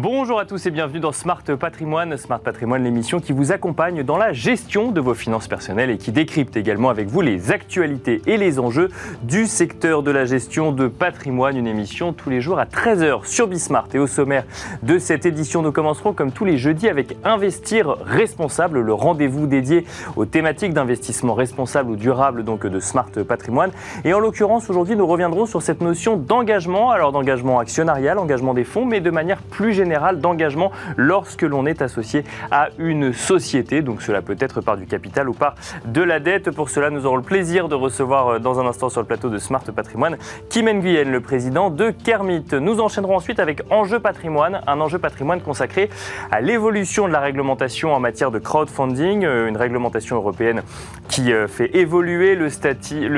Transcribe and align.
Bonjour 0.00 0.38
à 0.38 0.44
tous 0.44 0.64
et 0.64 0.70
bienvenue 0.70 1.00
dans 1.00 1.10
Smart 1.10 1.42
Patrimoine. 1.42 2.16
Smart 2.16 2.38
Patrimoine, 2.38 2.84
l'émission 2.84 3.18
qui 3.18 3.32
vous 3.32 3.50
accompagne 3.50 4.04
dans 4.04 4.16
la 4.16 4.32
gestion 4.32 4.92
de 4.92 5.00
vos 5.00 5.14
finances 5.14 5.48
personnelles 5.48 5.90
et 5.90 5.98
qui 5.98 6.12
décrypte 6.12 6.56
également 6.56 6.88
avec 6.88 7.08
vous 7.08 7.20
les 7.20 7.50
actualités 7.50 8.22
et 8.28 8.36
les 8.36 8.60
enjeux 8.60 8.90
du 9.24 9.46
secteur 9.46 10.04
de 10.04 10.12
la 10.12 10.24
gestion 10.24 10.70
de 10.70 10.86
patrimoine. 10.86 11.56
Une 11.56 11.66
émission 11.66 12.12
tous 12.12 12.30
les 12.30 12.40
jours 12.40 12.60
à 12.60 12.64
13h 12.64 13.26
sur 13.26 13.48
Bismart. 13.48 13.88
Et 13.92 13.98
au 13.98 14.06
sommaire 14.06 14.44
de 14.84 15.00
cette 15.00 15.26
édition, 15.26 15.62
nous 15.62 15.72
commencerons 15.72 16.12
comme 16.12 16.30
tous 16.30 16.44
les 16.44 16.58
jeudis 16.58 16.88
avec 16.88 17.16
Investir 17.24 17.96
responsable, 18.04 18.78
le 18.78 18.94
rendez-vous 18.94 19.48
dédié 19.48 19.84
aux 20.14 20.26
thématiques 20.26 20.74
d'investissement 20.74 21.34
responsable 21.34 21.90
ou 21.90 21.96
durable 21.96 22.44
donc 22.44 22.64
de 22.64 22.78
Smart 22.78 23.10
Patrimoine. 23.26 23.72
Et 24.04 24.14
en 24.14 24.20
l'occurrence, 24.20 24.70
aujourd'hui, 24.70 24.94
nous 24.94 25.08
reviendrons 25.08 25.46
sur 25.46 25.60
cette 25.60 25.80
notion 25.80 26.16
d'engagement, 26.16 26.92
alors 26.92 27.10
d'engagement 27.10 27.58
actionnarial, 27.58 28.18
engagement 28.18 28.54
des 28.54 28.62
fonds, 28.62 28.86
mais 28.86 29.00
de 29.00 29.10
manière 29.10 29.42
plus 29.42 29.72
générale 29.72 29.87
d'engagement 30.18 30.72
lorsque 30.96 31.42
l'on 31.42 31.66
est 31.66 31.82
associé 31.82 32.24
à 32.50 32.68
une 32.78 33.12
société. 33.12 33.82
Donc 33.82 34.02
cela 34.02 34.22
peut 34.22 34.36
être 34.40 34.60
par 34.60 34.76
du 34.76 34.86
capital 34.86 35.28
ou 35.28 35.34
par 35.34 35.54
de 35.84 36.02
la 36.02 36.20
dette. 36.20 36.50
Pour 36.50 36.70
cela, 36.70 36.90
nous 36.90 37.06
aurons 37.06 37.16
le 37.16 37.22
plaisir 37.22 37.68
de 37.68 37.74
recevoir 37.74 38.28
euh, 38.28 38.38
dans 38.38 38.60
un 38.60 38.66
instant 38.66 38.88
sur 38.88 39.00
le 39.00 39.06
plateau 39.06 39.28
de 39.30 39.38
Smart 39.38 39.62
Patrimoine 39.62 40.16
Kim 40.50 40.68
Nguyen, 40.68 41.10
le 41.10 41.20
président 41.20 41.70
de 41.70 41.90
Kermit. 41.90 42.46
Nous 42.52 42.80
enchaînerons 42.80 43.16
ensuite 43.16 43.40
avec 43.40 43.62
Enjeu 43.70 44.00
Patrimoine, 44.00 44.60
un 44.66 44.80
enjeu 44.80 44.98
patrimoine 44.98 45.40
consacré 45.40 45.90
à 46.30 46.40
l'évolution 46.40 47.06
de 47.06 47.12
la 47.12 47.20
réglementation 47.20 47.94
en 47.94 48.00
matière 48.00 48.30
de 48.30 48.38
crowdfunding, 48.38 49.24
euh, 49.24 49.48
une 49.48 49.56
réglementation 49.56 50.16
européenne 50.16 50.62
qui 51.08 51.32
euh, 51.32 51.48
fait 51.48 51.76
évoluer 51.76 52.34
le 52.34 52.50
statut, 52.50 53.08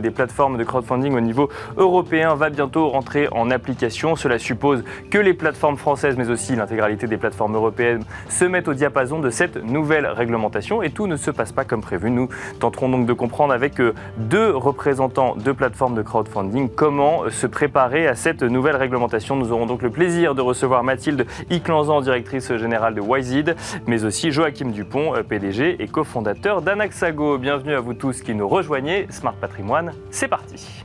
des 0.00 0.10
plateformes 0.10 0.58
de 0.58 0.64
crowdfunding 0.64 1.14
au 1.14 1.20
niveau 1.20 1.48
européen 1.76 2.34
va 2.34 2.50
bientôt 2.50 2.88
rentrer 2.88 3.28
en 3.32 3.50
application. 3.50 4.16
Cela 4.16 4.38
suppose 4.38 4.84
que 5.10 5.18
les 5.18 5.34
plateformes 5.34 5.55
plateformes 5.56 5.78
françaises, 5.78 6.16
mais 6.18 6.28
aussi 6.28 6.54
l'intégralité 6.54 7.06
des 7.06 7.16
plateformes 7.16 7.54
européennes, 7.54 8.04
se 8.28 8.44
mettent 8.44 8.68
au 8.68 8.74
diapason 8.74 9.20
de 9.20 9.30
cette 9.30 9.56
nouvelle 9.56 10.06
réglementation 10.06 10.82
et 10.82 10.90
tout 10.90 11.06
ne 11.06 11.16
se 11.16 11.30
passe 11.30 11.50
pas 11.50 11.64
comme 11.64 11.80
prévu. 11.80 12.10
Nous 12.10 12.28
tenterons 12.60 12.90
donc 12.90 13.06
de 13.06 13.12
comprendre 13.14 13.54
avec 13.54 13.80
euh, 13.80 13.94
deux 14.18 14.54
représentants 14.54 15.34
de 15.34 15.52
plateformes 15.52 15.94
de 15.94 16.02
crowdfunding 16.02 16.68
comment 16.68 17.24
euh, 17.24 17.30
se 17.30 17.46
préparer 17.46 18.06
à 18.06 18.14
cette 18.14 18.42
nouvelle 18.42 18.76
réglementation. 18.76 19.34
Nous 19.34 19.50
aurons 19.50 19.64
donc 19.64 19.80
le 19.80 19.88
plaisir 19.88 20.34
de 20.34 20.42
recevoir 20.42 20.84
Mathilde 20.84 21.26
Iclanzan, 21.48 22.02
directrice 22.02 22.54
générale 22.56 22.94
de 22.94 23.00
Wised, 23.00 23.56
mais 23.86 24.04
aussi 24.04 24.32
Joachim 24.32 24.72
Dupont, 24.72 25.14
euh, 25.14 25.22
PDG 25.22 25.82
et 25.82 25.88
cofondateur 25.88 26.60
d'Anaxago. 26.60 27.38
Bienvenue 27.38 27.72
à 27.72 27.80
vous 27.80 27.94
tous 27.94 28.20
qui 28.20 28.34
nous 28.34 28.46
rejoignez. 28.46 29.06
Smart 29.08 29.34
Patrimoine, 29.34 29.92
c'est 30.10 30.28
parti. 30.28 30.84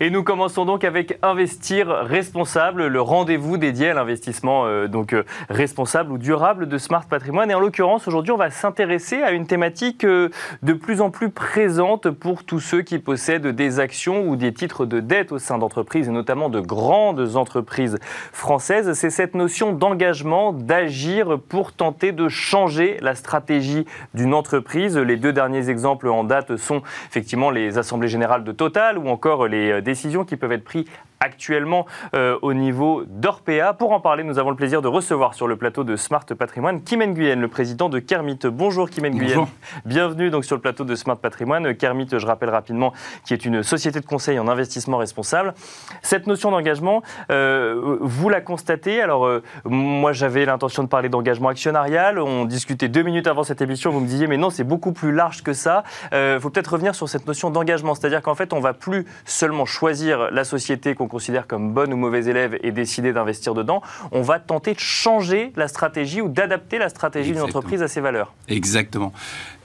Et 0.00 0.10
nous 0.10 0.24
commençons 0.24 0.64
donc 0.64 0.82
avec 0.82 1.18
Investir 1.22 1.86
responsable, 1.86 2.88
le 2.88 3.00
rendez-vous 3.00 3.58
dédié 3.58 3.90
à 3.90 3.94
l'investissement 3.94 4.66
euh, 4.66 4.88
donc 4.88 5.12
euh, 5.12 5.22
responsable 5.48 6.10
ou 6.10 6.18
durable 6.18 6.66
de 6.68 6.78
Smart 6.78 7.04
Patrimoine. 7.06 7.48
Et 7.48 7.54
en 7.54 7.60
l'occurrence, 7.60 8.08
aujourd'hui, 8.08 8.32
on 8.32 8.36
va 8.36 8.50
s'intéresser 8.50 9.22
à 9.22 9.30
une 9.30 9.46
thématique 9.46 10.04
euh, 10.04 10.30
de 10.64 10.72
plus 10.72 11.00
en 11.00 11.10
plus 11.10 11.30
présente 11.30 12.10
pour 12.10 12.42
tous 12.42 12.58
ceux 12.58 12.82
qui 12.82 12.98
possèdent 12.98 13.46
des 13.46 13.78
actions 13.78 14.26
ou 14.26 14.34
des 14.34 14.52
titres 14.52 14.84
de 14.84 14.98
dette 14.98 15.30
au 15.30 15.38
sein 15.38 15.58
d'entreprises, 15.58 16.08
et 16.08 16.12
notamment 16.12 16.48
de 16.48 16.58
grandes 16.58 17.36
entreprises 17.36 17.98
françaises. 18.32 18.94
C'est 18.94 19.10
cette 19.10 19.36
notion 19.36 19.72
d'engagement, 19.72 20.52
d'agir 20.52 21.38
pour 21.48 21.72
tenter 21.72 22.10
de 22.10 22.28
changer 22.28 22.98
la 23.00 23.14
stratégie 23.14 23.86
d'une 24.12 24.34
entreprise. 24.34 24.98
Les 24.98 25.16
deux 25.16 25.32
derniers 25.32 25.70
exemples 25.70 26.08
en 26.08 26.24
date 26.24 26.56
sont 26.56 26.82
effectivement 27.08 27.50
les 27.50 27.78
assemblées 27.78 28.08
générales 28.08 28.42
de 28.42 28.50
Total 28.50 28.98
ou 28.98 29.08
encore 29.08 29.46
les 29.46 29.83
décisions 29.84 30.24
qui 30.24 30.36
peuvent 30.36 30.52
être 30.52 30.64
prises 30.64 30.86
actuellement 31.24 31.86
euh, 32.14 32.38
au 32.42 32.52
niveau 32.52 33.02
d'Orpea. 33.06 33.72
Pour 33.78 33.92
en 33.92 34.00
parler, 34.00 34.24
nous 34.24 34.38
avons 34.38 34.50
le 34.50 34.56
plaisir 34.56 34.82
de 34.82 34.88
recevoir 34.88 35.32
sur 35.32 35.48
le 35.48 35.56
plateau 35.56 35.82
de 35.82 35.96
Smart 35.96 36.26
Patrimoine 36.26 36.82
Kim 36.82 37.02
Nguyen, 37.02 37.40
le 37.40 37.48
président 37.48 37.88
de 37.88 37.98
Kermit. 37.98 38.38
Bonjour 38.44 38.90
Kim 38.90 39.06
Nguyen. 39.06 39.46
Bienvenue 39.86 40.28
donc 40.28 40.44
sur 40.44 40.54
le 40.54 40.60
plateau 40.60 40.84
de 40.84 40.94
Smart 40.94 41.16
Patrimoine. 41.16 41.74
Kermit, 41.74 42.08
je 42.12 42.26
rappelle 42.26 42.50
rapidement, 42.50 42.92
qui 43.24 43.32
est 43.32 43.46
une 43.46 43.62
société 43.62 44.00
de 44.00 44.06
conseil 44.06 44.38
en 44.38 44.48
investissement 44.48 44.98
responsable. 44.98 45.54
Cette 46.02 46.26
notion 46.26 46.50
d'engagement, 46.50 47.02
euh, 47.30 47.96
vous 48.00 48.28
la 48.28 48.42
constatez. 48.42 49.00
Alors, 49.00 49.26
euh, 49.26 49.42
moi, 49.64 50.12
j'avais 50.12 50.44
l'intention 50.44 50.82
de 50.82 50.88
parler 50.88 51.08
d'engagement 51.08 51.48
actionnarial. 51.48 52.18
On 52.18 52.44
discutait 52.44 52.88
deux 52.88 53.02
minutes 53.02 53.26
avant 53.26 53.44
cette 53.44 53.62
émission. 53.62 53.90
Vous 53.90 54.00
me 54.00 54.06
disiez, 54.06 54.26
mais 54.26 54.36
non, 54.36 54.50
c'est 54.50 54.64
beaucoup 54.64 54.92
plus 54.92 55.12
large 55.12 55.42
que 55.42 55.54
ça. 55.54 55.84
Il 56.12 56.38
faut 56.38 56.50
peut-être 56.50 56.74
revenir 56.74 56.94
sur 56.94 57.08
cette 57.08 57.26
notion 57.26 57.48
d'engagement. 57.48 57.94
C'est-à-dire 57.94 58.20
qu'en 58.20 58.34
fait, 58.34 58.52
on 58.52 58.60
va 58.60 58.74
plus 58.74 59.06
seulement 59.24 59.64
choisir 59.64 60.30
la 60.30 60.44
société 60.44 60.94
qu'on 60.94 61.08
considère 61.14 61.46
comme 61.46 61.72
bonne 61.72 61.92
ou 61.92 61.96
mauvaise 61.96 62.26
élève 62.26 62.58
et 62.64 62.72
décider 62.72 63.12
d'investir 63.12 63.54
dedans, 63.54 63.82
on 64.10 64.22
va 64.22 64.40
tenter 64.40 64.74
de 64.74 64.80
changer 64.80 65.52
la 65.54 65.68
stratégie 65.68 66.20
ou 66.20 66.28
d'adapter 66.28 66.76
la 66.76 66.88
stratégie 66.88 67.30
d'une 67.30 67.40
entreprise 67.40 67.82
à 67.82 67.88
ses 67.88 68.00
valeurs. 68.00 68.34
Exactement. 68.48 69.12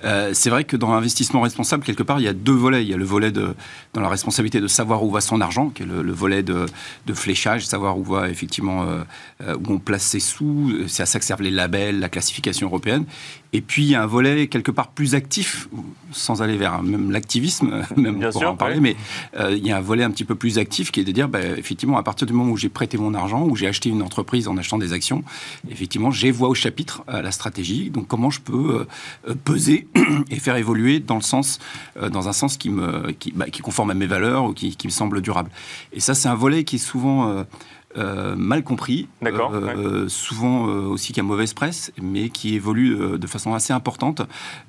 Euh, 0.04 0.32
c'est 0.34 0.50
vrai 0.50 0.64
que 0.64 0.78
dans 0.78 0.94
l'investissement 0.94 1.42
responsable, 1.42 1.84
quelque 1.84 2.04
part, 2.04 2.20
il 2.20 2.24
y 2.24 2.28
a 2.28 2.34
deux 2.34 2.54
volets. 2.54 2.84
Il 2.84 2.90
y 2.90 2.94
a 2.94 2.98
le 2.98 3.06
volet 3.06 3.32
de, 3.32 3.56
dans 3.94 4.02
la 4.02 4.10
responsabilité 4.10 4.62
de 4.62 4.68
savoir 4.68 5.04
où 5.04 5.12
va 5.12 5.22
son 5.22 5.42
argent, 5.42 5.70
qui 5.70 5.84
est 5.84 5.86
le, 5.86 6.12
volet 6.12 6.44
de, 6.44 6.66
fléchage, 7.14 7.66
savoir 7.66 7.98
où 7.98 8.04
va 8.04 8.30
effectivement 8.30 8.84
euh, 8.84 9.04
euh, 9.44 9.56
où 9.56 9.74
on 9.74 9.80
place 9.80 10.04
ses 10.04 10.20
sous. 10.20 10.74
C'est 10.88 11.04
à 11.04 11.06
ça 11.06 11.20
que 11.20 11.26
servent 11.26 11.42
les 11.42 11.52
labels, 11.52 12.00
la 12.00 12.10
classification 12.10 12.68
européenne. 12.68 13.06
Et 13.52 13.62
puis 13.62 13.84
il 13.84 13.90
y 13.90 13.96
a 13.96 14.04
un 14.04 14.06
volet 14.06 14.48
quelque 14.48 14.70
part 14.70 14.90
plus 14.90 15.16
actif, 15.16 15.70
sans 16.12 16.44
aller 16.44 16.56
vers 16.56 16.84
même 16.84 17.10
l'activisme, 17.10 17.84
même 17.98 18.20
Bien 18.20 18.30
pour 18.30 18.44
en 18.46 18.56
parler, 18.56 18.80
mais 18.80 18.96
il 19.50 19.66
y 19.66 19.72
a 19.72 19.78
un 19.78 19.82
volet 19.82 20.04
un 20.04 20.12
petit 20.12 20.24
peu 20.24 20.36
plus 20.36 20.60
actif 20.60 20.92
qui 20.92 21.00
est 21.00 21.04
de 21.04 21.12
dire, 21.12 21.28
bah, 21.28 21.40
effectivement, 21.58 21.98
à 21.98 22.04
partir 22.04 22.28
du 22.28 22.34
moment 22.34 22.52
où 22.52 22.58
j'ai 22.58 22.70
prêté 22.70 22.98
mon 22.98 23.16
argent, 23.16 23.44
où 23.44 23.56
j'ai 23.56 23.68
acheté 23.68 23.90
une 23.90 24.04
entreprise 24.04 24.48
en 24.48 24.56
achetant 24.58 24.78
des 24.78 24.94
actions, 24.94 25.24
effectivement, 25.70 26.12
j'ai 26.12 26.30
voix 26.30 26.48
au 26.48 26.54
chapitre 26.54 27.04
la 27.08 27.32
stratégie. 27.32 27.90
Donc 27.90 28.08
comment 28.08 28.30
je 28.30 28.40
peux 28.40 28.86
peser 29.44 29.88
et 30.30 30.40
faire 30.40 30.56
évoluer 30.56 31.00
dans 31.00 31.16
le 31.16 31.22
sens, 31.22 31.60
euh, 31.98 32.10
dans 32.10 32.28
un 32.28 32.34
sens 32.34 32.58
qui 32.58 32.70
me, 32.70 33.12
qui, 33.12 33.32
bah, 33.32 33.50
qui 33.50 33.62
conforme 33.62 33.92
à 33.92 33.94
mes 33.94 34.08
valeurs 34.08 34.46
ou 34.46 34.54
qui, 34.54 34.76
qui, 34.76 34.88
me 34.88 34.92
semble 34.92 35.22
durable. 35.22 35.50
Et 35.94 36.00
ça, 36.00 36.16
c'est 36.16 36.30
un 36.30 36.36
volet 36.36 36.64
qui 36.64 36.76
est 36.76 36.80
souvent 36.80 37.46
euh, 37.98 38.20
euh, 38.20 38.36
mal 38.36 38.64
compris, 38.64 39.08
euh, 39.24 40.08
souvent 40.08 40.68
euh, 40.68 40.82
aussi 40.88 41.14
qui 41.14 41.20
a 41.20 41.24
mauvaise 41.24 41.54
presse, 41.54 41.92
mais 42.02 42.30
qui 42.30 42.56
évolue 42.56 43.18
de 43.18 43.28
façon 43.28 43.54
assez 43.54 43.74
importante. 43.74 44.22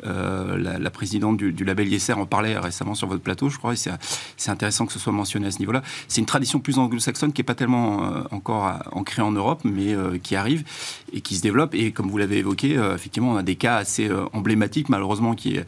La, 0.03 0.91
présidente 0.91 1.37
du, 1.37 1.65
label 1.65 1.93
ISR 1.93 2.15
en 2.15 2.27
parlait 2.27 2.59
récemment 2.59 2.95
sur 2.95 3.07
votre 3.07 3.23
plateau, 3.23 3.49
je 3.49 3.59
crois, 3.59 3.75
et 3.75 3.77
c'est 3.77 4.51
intéressant 4.51 4.87
que 4.87 4.93
ce 4.93 4.99
soit 4.99 5.13
mentionné 5.13 5.47
à 5.47 5.51
ce 5.51 5.59
niveau-là. 5.59 5.83
C'est 6.09 6.21
une 6.21 6.27
tradition 6.27 6.59
plus 6.59 6.79
anglo-saxonne 6.79 7.33
qui 7.33 7.41
n'est 7.41 7.47
pas 7.47 7.55
tellement 7.55 8.25
encore 8.31 8.75
ancrée 8.93 9.23
en 9.23 9.33
Europe, 9.33 9.61
mais 9.65 9.95
qui 10.23 10.37
arrive 10.37 10.65
et 11.13 11.21
qui 11.21 11.37
se 11.37 11.43
développe. 11.43 11.75
Et 11.75 11.93
comme 11.93 12.09
vous 12.11 12.19
l'avez 12.19 12.39
évoqué, 12.39 12.75
effectivement, 12.95 13.33
on 13.33 13.37
a 13.37 13.43
des 13.43 13.57
cas 13.57 13.77
assez 13.77 14.11
emblématiques, 14.33 14.89
malheureusement, 14.89 15.35
qui 15.35 15.61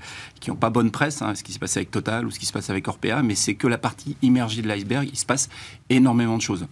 n'ont 0.49 0.57
pas 0.57 0.71
bonne 0.71 0.91
presse, 0.91 1.23
hein, 1.23 1.35
ce 1.35 1.43
qui 1.43 1.53
se 1.53 1.59
passe 1.59 1.77
avec 1.77 1.91
Total 1.91 2.27
ou 2.27 2.31
ce 2.31 2.39
qui 2.39 2.47
se 2.47 2.53
passe 2.53 2.71
avec 2.71 2.89
Orpea, 2.89 3.23
mais 3.23 3.35
c'est 3.35 3.55
que 3.55 3.67
la 3.67 3.79
partie 3.79 4.17
immergée 4.23 4.63
de 4.63 4.69
l'iceberg. 4.69 5.09
Il 5.11 5.19
se 5.19 5.27
passe 5.27 5.49
énormément 5.89 6.37
de 6.37 6.43
choses. 6.43 6.67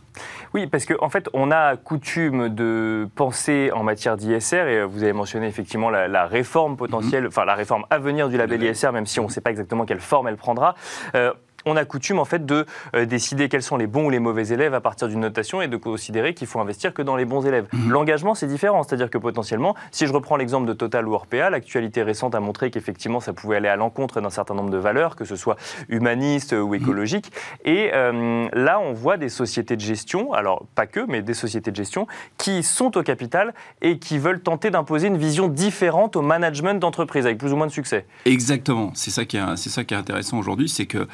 Oui, 0.52 0.66
parce 0.70 0.86
qu'en 0.86 1.04
en 1.04 1.08
fait, 1.08 1.28
on 1.32 1.50
a 1.50 1.76
coutume 1.76 2.48
de 2.48 3.08
penser 3.14 3.70
en 3.72 3.82
matière 3.82 4.16
d'ISR, 4.16 4.68
et 4.68 4.84
vous 4.84 5.02
avez 5.02 5.12
mentionné 5.12 5.46
effectivement 5.46 5.90
la, 5.90 6.26
réforme 6.26 6.76
potentielle, 6.76 7.22
mhm. 7.22 7.28
enfin 7.28 7.44
la 7.44 7.54
réforme 7.54 7.84
à 7.90 7.98
venir 7.98 8.28
du 8.28 8.36
label 8.36 8.62
ISR, 8.62 8.92
même 8.92 9.06
si 9.06 9.20
on 9.20 9.24
ne 9.24 9.30
sait 9.30 9.40
pas 9.40 9.50
exactement 9.50 9.84
quelle 9.84 10.00
forme 10.00 10.28
elle 10.28 10.36
prendra. 10.36 10.74
Euh, 11.14 11.32
on 11.66 11.76
a 11.76 11.84
coutume 11.84 12.18
en 12.18 12.24
fait 12.24 12.46
de 12.46 12.66
euh, 12.94 13.06
décider 13.06 13.48
quels 13.48 13.62
sont 13.62 13.76
les 13.76 13.86
bons 13.86 14.06
ou 14.06 14.10
les 14.10 14.18
mauvais 14.18 14.48
élèves 14.48 14.74
à 14.74 14.80
partir 14.80 15.08
d'une 15.08 15.20
notation 15.20 15.62
et 15.62 15.68
de 15.68 15.76
considérer 15.76 16.34
qu'il 16.34 16.46
faut 16.46 16.60
investir 16.60 16.94
que 16.94 17.02
dans 17.02 17.16
les 17.16 17.24
bons 17.24 17.46
élèves. 17.46 17.66
Mhm. 17.72 17.90
L'engagement 17.90 18.34
c'est 18.34 18.46
différent, 18.46 18.82
c'est-à-dire 18.82 19.10
que 19.10 19.18
potentiellement, 19.18 19.74
si 19.90 20.06
je 20.06 20.12
reprends 20.12 20.36
l'exemple 20.36 20.66
de 20.66 20.72
Total 20.72 21.06
ou 21.06 21.14
Orpea, 21.14 21.50
l'actualité 21.50 22.02
récente 22.02 22.34
a 22.34 22.40
montré 22.40 22.70
qu'effectivement 22.70 23.20
ça 23.20 23.32
pouvait 23.32 23.56
aller 23.56 23.68
à 23.68 23.76
l'encontre 23.76 24.20
d'un 24.20 24.30
certain 24.30 24.54
nombre 24.54 24.70
de 24.70 24.78
valeurs, 24.78 25.16
que 25.16 25.24
ce 25.24 25.36
soit 25.36 25.56
humaniste 25.88 26.52
ou 26.52 26.68
mhm. 26.68 26.74
écologique. 26.74 27.32
Et 27.64 27.90
euh, 27.94 28.48
là, 28.52 28.80
on 28.80 28.92
voit 28.92 29.16
des 29.16 29.28
sociétés 29.28 29.76
de 29.76 29.80
gestion, 29.80 30.32
alors 30.32 30.66
pas 30.74 30.86
que, 30.86 31.00
mais 31.08 31.22
des 31.22 31.34
sociétés 31.34 31.70
de 31.70 31.76
gestion 31.76 32.06
qui 32.38 32.62
sont 32.62 32.96
au 32.96 33.02
capital 33.02 33.54
et 33.82 33.98
qui 33.98 34.18
veulent 34.18 34.40
tenter 34.40 34.70
d'imposer 34.70 35.08
une 35.08 35.18
vision 35.18 35.48
différente 35.48 36.16
au 36.16 36.22
management 36.22 36.78
d'entreprise 36.80 37.26
avec 37.26 37.38
plus 37.38 37.52
ou 37.52 37.56
moins 37.56 37.66
de 37.66 37.72
succès. 37.72 38.06
Exactement, 38.24 38.92
c'est 38.94 39.10
ça 39.10 39.24
qui 39.24 39.36
est, 39.36 39.56
c'est 39.56 39.70
ça 39.70 39.84
qui 39.84 39.94
est 39.94 39.96
intéressant 39.96 40.38
aujourd'hui, 40.38 40.68
c'est 40.68 40.86
que 40.86 41.06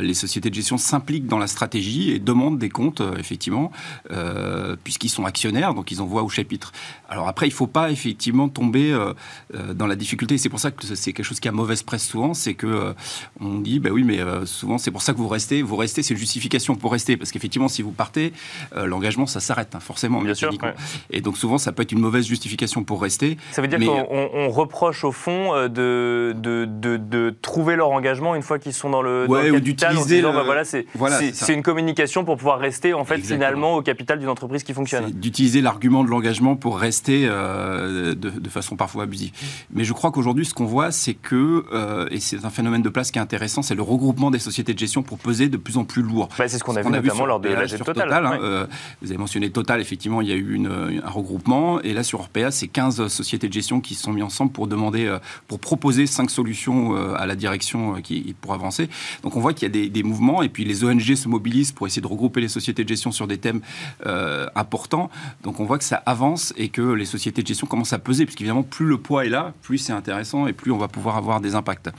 les 0.00 0.14
sociétés 0.14 0.50
de 0.50 0.54
gestion 0.54 0.78
s'impliquent 0.78 1.26
dans 1.26 1.38
la 1.38 1.46
stratégie 1.46 2.10
et 2.10 2.18
demandent 2.18 2.58
des 2.58 2.68
comptes, 2.68 3.00
euh, 3.00 3.16
effectivement, 3.18 3.70
euh, 4.10 4.76
puisqu'ils 4.82 5.08
sont 5.08 5.24
actionnaires, 5.24 5.74
donc 5.74 5.90
ils 5.90 6.02
ont 6.02 6.06
voix 6.06 6.22
au 6.22 6.28
chapitre. 6.28 6.72
Alors 7.08 7.28
après, 7.28 7.46
il 7.46 7.50
ne 7.50 7.54
faut 7.54 7.66
pas 7.66 7.90
effectivement 7.90 8.48
tomber 8.48 8.96
dans 9.74 9.86
la 9.86 9.96
difficulté. 9.96 10.38
C'est 10.38 10.48
pour 10.48 10.58
ça 10.58 10.70
que 10.70 10.84
c'est 10.84 11.12
quelque 11.12 11.24
chose 11.24 11.38
qui 11.38 11.48
a 11.48 11.52
mauvaise 11.52 11.82
presse 11.82 12.06
souvent, 12.06 12.34
c'est 12.34 12.54
que 12.54 12.94
on 13.40 13.60
dit, 13.60 13.78
bah 13.78 13.90
oui, 13.92 14.02
mais 14.02 14.18
souvent 14.46 14.78
c'est 14.78 14.90
pour 14.90 15.02
ça 15.02 15.12
que 15.12 15.18
vous 15.18 15.28
restez. 15.28 15.62
Vous 15.62 15.76
restez, 15.76 16.02
c'est 16.02 16.16
justification 16.16 16.74
pour 16.74 16.92
rester, 16.92 17.16
parce 17.16 17.30
qu'effectivement, 17.30 17.68
si 17.68 17.82
vous 17.82 17.92
partez, 17.92 18.32
l'engagement 18.74 19.26
ça 19.26 19.40
s'arrête 19.40 19.74
hein, 19.74 19.80
forcément. 19.80 20.22
Bien 20.22 20.34
sûr. 20.34 20.50
Et 21.10 21.20
donc 21.20 21.36
souvent, 21.36 21.58
ça 21.58 21.72
peut 21.72 21.82
être 21.82 21.92
une 21.92 22.00
mauvaise 22.00 22.26
justification 22.26 22.82
pour 22.82 23.00
rester. 23.00 23.36
Ça 23.52 23.62
veut 23.62 23.68
dire 23.68 23.78
qu'on 23.78 24.48
reproche 24.48 25.04
au 25.04 25.12
fond 25.12 25.68
de 25.68 26.34
de, 26.34 26.96
de, 26.96 27.34
trouver 27.42 27.76
leur 27.76 27.90
engagement 27.90 28.34
une 28.34 28.42
fois 28.42 28.58
qu'ils 28.58 28.72
sont 28.72 28.90
dans 28.90 29.02
le. 29.02 29.26
Ouais, 29.28 29.50
ou 29.50 29.60
capital 29.74 29.98
en 29.98 30.04
disant, 30.04 30.32
bah, 30.32 30.42
voilà, 30.44 30.64
c'est 30.64 31.54
une 31.54 31.62
communication 31.62 32.24
pour 32.24 32.36
pouvoir 32.36 32.58
rester 32.58 32.94
en 32.94 33.04
fait 33.04 33.18
finalement 33.18 33.76
au 33.76 33.82
capital 33.82 34.18
d'une 34.18 34.28
entreprise 34.28 34.62
qui 34.62 34.74
fonctionne. 34.74 35.10
D'utiliser 35.10 35.60
l'argument 35.60 36.04
de 36.04 36.08
l'engagement 36.08 36.56
pour 36.56 36.78
rester 36.78 37.26
de, 37.26 38.14
de, 38.14 38.48
façon 38.48 38.76
parfois 38.76 39.04
abusive. 39.04 39.32
Mais 39.72 39.84
je 39.84 39.92
crois 39.92 40.12
qu'aujourd'hui, 40.12 40.44
ce 40.44 40.54
qu'on 40.54 40.66
voit, 40.66 40.90
c'est 40.90 41.14
que, 41.14 41.64
et 42.10 42.20
c'est 42.20 42.44
un 42.44 42.50
phénomène 42.50 42.82
de 42.82 42.88
place 42.88 43.10
qui 43.10 43.18
est 43.18 43.22
intéressant, 43.22 43.62
c'est 43.62 43.74
le 43.74 43.82
regroupement 43.82 44.30
des 44.30 44.38
sociétés 44.38 44.74
de 44.74 44.78
gestion 44.78 45.02
pour 45.02 45.18
peser 45.18 45.48
de 45.48 45.56
plus 45.56 45.76
en 45.76 45.84
plus 45.84 46.02
lourd. 46.02 46.28
Bah, 46.38 46.48
c'est 46.48 46.58
ce 46.58 46.64
qu'on 46.64 46.76
a, 46.76 46.82
vu 46.82 46.90
notamment 46.90 47.26
lors 47.26 47.40
de 47.40 47.48
la 47.48 47.66
Total. 47.66 47.94
Total 47.94 48.26
hein, 48.26 48.38
euh, 48.42 48.66
vous 49.02 49.10
avez 49.10 49.18
mentionné 49.18 49.50
Total, 49.50 49.80
effectivement, 49.80 50.20
il 50.20 50.28
y 50.28 50.32
a 50.32 50.36
eu 50.36 50.54
une, 50.54 51.00
un 51.04 51.10
regroupement. 51.10 51.80
Et 51.82 51.92
là, 51.92 52.02
sur 52.02 52.20
Orpea, 52.20 52.50
c'est 52.50 52.68
15 52.68 53.06
sociétés 53.08 53.48
de 53.48 53.52
gestion 53.52 53.80
qui 53.80 53.94
se 53.94 54.02
sont 54.02 54.12
mis 54.12 54.22
ensemble 54.22 54.52
pour 54.52 54.66
demander, 54.66 55.06
euh, 55.06 55.18
pour 55.48 55.58
proposer 55.58 56.06
5 56.06 56.30
solutions 56.30 56.96
euh, 56.96 57.14
à 57.16 57.26
la 57.26 57.36
direction 57.36 58.00
qui, 58.02 58.34
pour 58.40 58.54
avancer. 58.54 58.88
Donc 59.22 59.36
on 59.36 59.40
voit 59.40 59.52
qu'il 59.52 59.63
y 59.64 59.84
a 59.84 59.88
des, 59.88 60.02
mouvements 60.02 60.42
et 60.42 60.48
puis 60.48 60.64
les 60.64 60.84
ONG 60.84 61.14
se 61.14 61.28
mobilisent 61.28 61.72
pour 61.72 61.86
essayer 61.86 62.02
de 62.02 62.06
regrouper 62.06 62.40
les 62.40 62.48
sociétés 62.48 62.84
de 62.84 62.88
gestion 62.88 63.12
sur 63.12 63.26
des 63.26 63.38
thèmes 63.38 63.60
importants. 64.54 65.10
Donc 65.42 65.60
on 65.60 65.64
voit 65.64 65.78
que 65.78 65.84
ça 65.84 66.02
avance 66.06 66.52
et 66.56 66.68
que 66.68 66.82
les 66.82 67.04
sociétés 67.04 67.42
de 67.42 67.46
gestion 67.46 67.66
commencent 67.66 67.92
à 67.92 67.98
peser, 67.98 68.24
puisqu'évidemment, 68.26 68.62
plus 68.62 68.86
le 68.86 68.98
poids 68.98 69.24
est 69.24 69.28
là, 69.28 69.54
plus 69.62 69.78
c'est 69.78 69.92
intéressant 69.92 70.46
et 70.46 70.52
plus 70.52 70.72
on 70.72 70.78
va 70.78 70.88
pouvoir 70.88 71.16
avoir 71.16 71.40
des 71.40 71.54
impacts. 71.54 71.90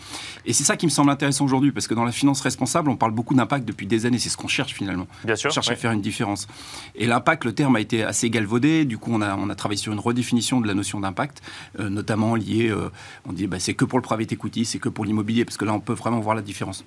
Et 0.45 0.53
c'est 0.53 0.63
ça 0.63 0.77
qui 0.77 0.85
me 0.85 0.91
semble 0.91 1.09
intéressant 1.09 1.45
aujourd'hui, 1.45 1.71
parce 1.71 1.87
que 1.87 1.93
dans 1.93 2.05
la 2.05 2.11
finance 2.11 2.41
responsable, 2.41 2.89
on 2.89 2.95
parle 2.95 3.11
beaucoup 3.11 3.33
d'impact 3.33 3.65
depuis 3.67 3.87
des 3.87 4.05
années. 4.05 4.19
C'est 4.19 4.29
ce 4.29 4.37
qu'on 4.37 4.47
cherche 4.47 4.73
finalement. 4.73 5.07
Bien 5.23 5.35
sûr. 5.35 5.49
On 5.49 5.53
cherche 5.53 5.69
à 5.69 5.75
faire 5.75 5.91
une 5.91 6.01
différence. 6.01 6.47
Et 6.95 7.07
l'impact, 7.07 7.45
le 7.45 7.53
terme 7.53 7.75
a 7.75 7.81
été 7.81 8.03
assez 8.03 8.29
galvaudé. 8.29 8.85
Du 8.85 8.97
coup, 8.97 9.11
on 9.13 9.21
a, 9.21 9.35
on 9.35 9.49
a 9.49 9.55
travaillé 9.55 9.79
sur 9.79 9.93
une 9.93 9.99
redéfinition 9.99 10.61
de 10.61 10.67
la 10.67 10.73
notion 10.73 10.99
d'impact, 10.99 11.41
euh, 11.79 11.89
notamment 11.89 12.35
liée, 12.35 12.69
euh, 12.69 12.89
on 13.27 13.33
dit, 13.33 13.47
bah, 13.47 13.59
c'est 13.59 13.73
que 13.73 13.85
pour 13.85 13.99
le 13.99 14.03
private 14.03 14.31
equity, 14.31 14.65
c'est 14.65 14.79
que 14.79 14.89
pour 14.89 15.05
l'immobilier, 15.05 15.45
parce 15.45 15.57
que 15.57 15.65
là, 15.65 15.73
on 15.73 15.79
peut 15.79 15.93
vraiment 15.93 16.19
voir 16.19 16.35
la 16.35 16.41
différence. 16.41 16.83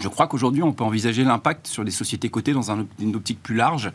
Je 0.00 0.08
crois 0.08 0.28
qu'aujourd'hui, 0.28 0.62
on 0.62 0.72
peut 0.72 0.84
envisager 0.84 1.24
l'impact 1.24 1.66
sur 1.66 1.82
les 1.82 1.90
sociétés 1.90 2.28
cotées 2.28 2.52
dans 2.52 2.70
une 3.00 3.16
optique 3.16 3.42
plus 3.42 3.56
large 3.56 3.90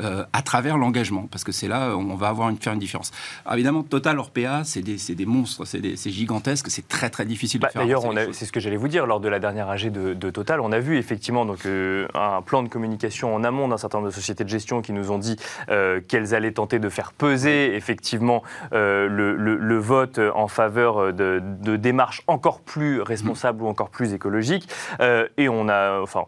euh, 0.00 0.24
à 0.32 0.42
travers 0.42 0.78
l'engagement, 0.78 1.26
parce 1.30 1.44
que 1.44 1.52
c'est 1.52 1.68
là 1.68 1.96
où 1.96 2.00
on 2.00 2.14
va 2.14 2.28
avoir 2.28 2.48
une, 2.48 2.58
faire 2.58 2.72
une 2.72 2.78
différence. 2.78 3.10
Alors 3.44 3.54
évidemment, 3.54 3.82
Total, 3.82 4.18
Orpea, 4.18 4.62
c'est 4.64 4.82
des, 4.82 4.96
des, 5.14 5.26
monstres, 5.26 5.64
c'est 5.64 6.10
gigantesque, 6.10 6.66
c'est 6.70 6.86
très 6.86 7.10
très 7.10 7.24
difficile 7.24 7.60
de 7.60 7.66
bah, 7.66 7.70
faire. 7.70 7.82
D'ailleurs, 7.82 8.02
c'est 8.32 8.44
ce 8.44 8.52
que 8.52 8.60
j'allais 8.60 8.76
vous 8.76 8.88
dire 8.88 9.06
lors 9.06 9.20
de 9.20 9.28
la 9.28 9.40
dernière 9.40 9.68
AG 9.68 9.90
de, 9.90 10.14
de 10.14 10.30
Total, 10.30 10.60
on 10.60 10.70
a 10.70 10.78
vu 10.78 10.96
effectivement 10.96 11.44
donc 11.44 11.66
euh, 11.66 12.06
un 12.14 12.42
plan 12.42 12.62
de 12.62 12.68
communication 12.68 13.34
en 13.34 13.42
amont 13.42 13.68
d'un 13.68 13.78
certain 13.78 13.98
nombre 13.98 14.10
de 14.10 14.14
sociétés 14.14 14.44
de 14.44 14.48
gestion 14.48 14.82
qui 14.82 14.92
nous 14.92 15.10
ont 15.10 15.18
dit 15.18 15.36
euh, 15.70 16.00
qu'elles 16.06 16.34
allaient 16.34 16.52
tenter 16.52 16.78
de 16.78 16.88
faire 16.88 17.12
peser 17.12 17.74
effectivement 17.74 18.42
le, 18.72 19.08
le, 19.08 19.78
vote 19.78 20.20
en 20.34 20.48
faveur 20.48 21.12
de, 21.12 21.42
de 21.42 21.76
démarches 21.76 22.22
encore 22.26 22.60
plus 22.60 23.00
responsables 23.00 23.62
ou 23.62 23.66
encore 23.66 23.90
plus 23.90 24.12
écologiques. 24.12 24.68
et 25.36 25.47
on 25.48 25.68
a, 25.68 26.00
enfin, 26.00 26.24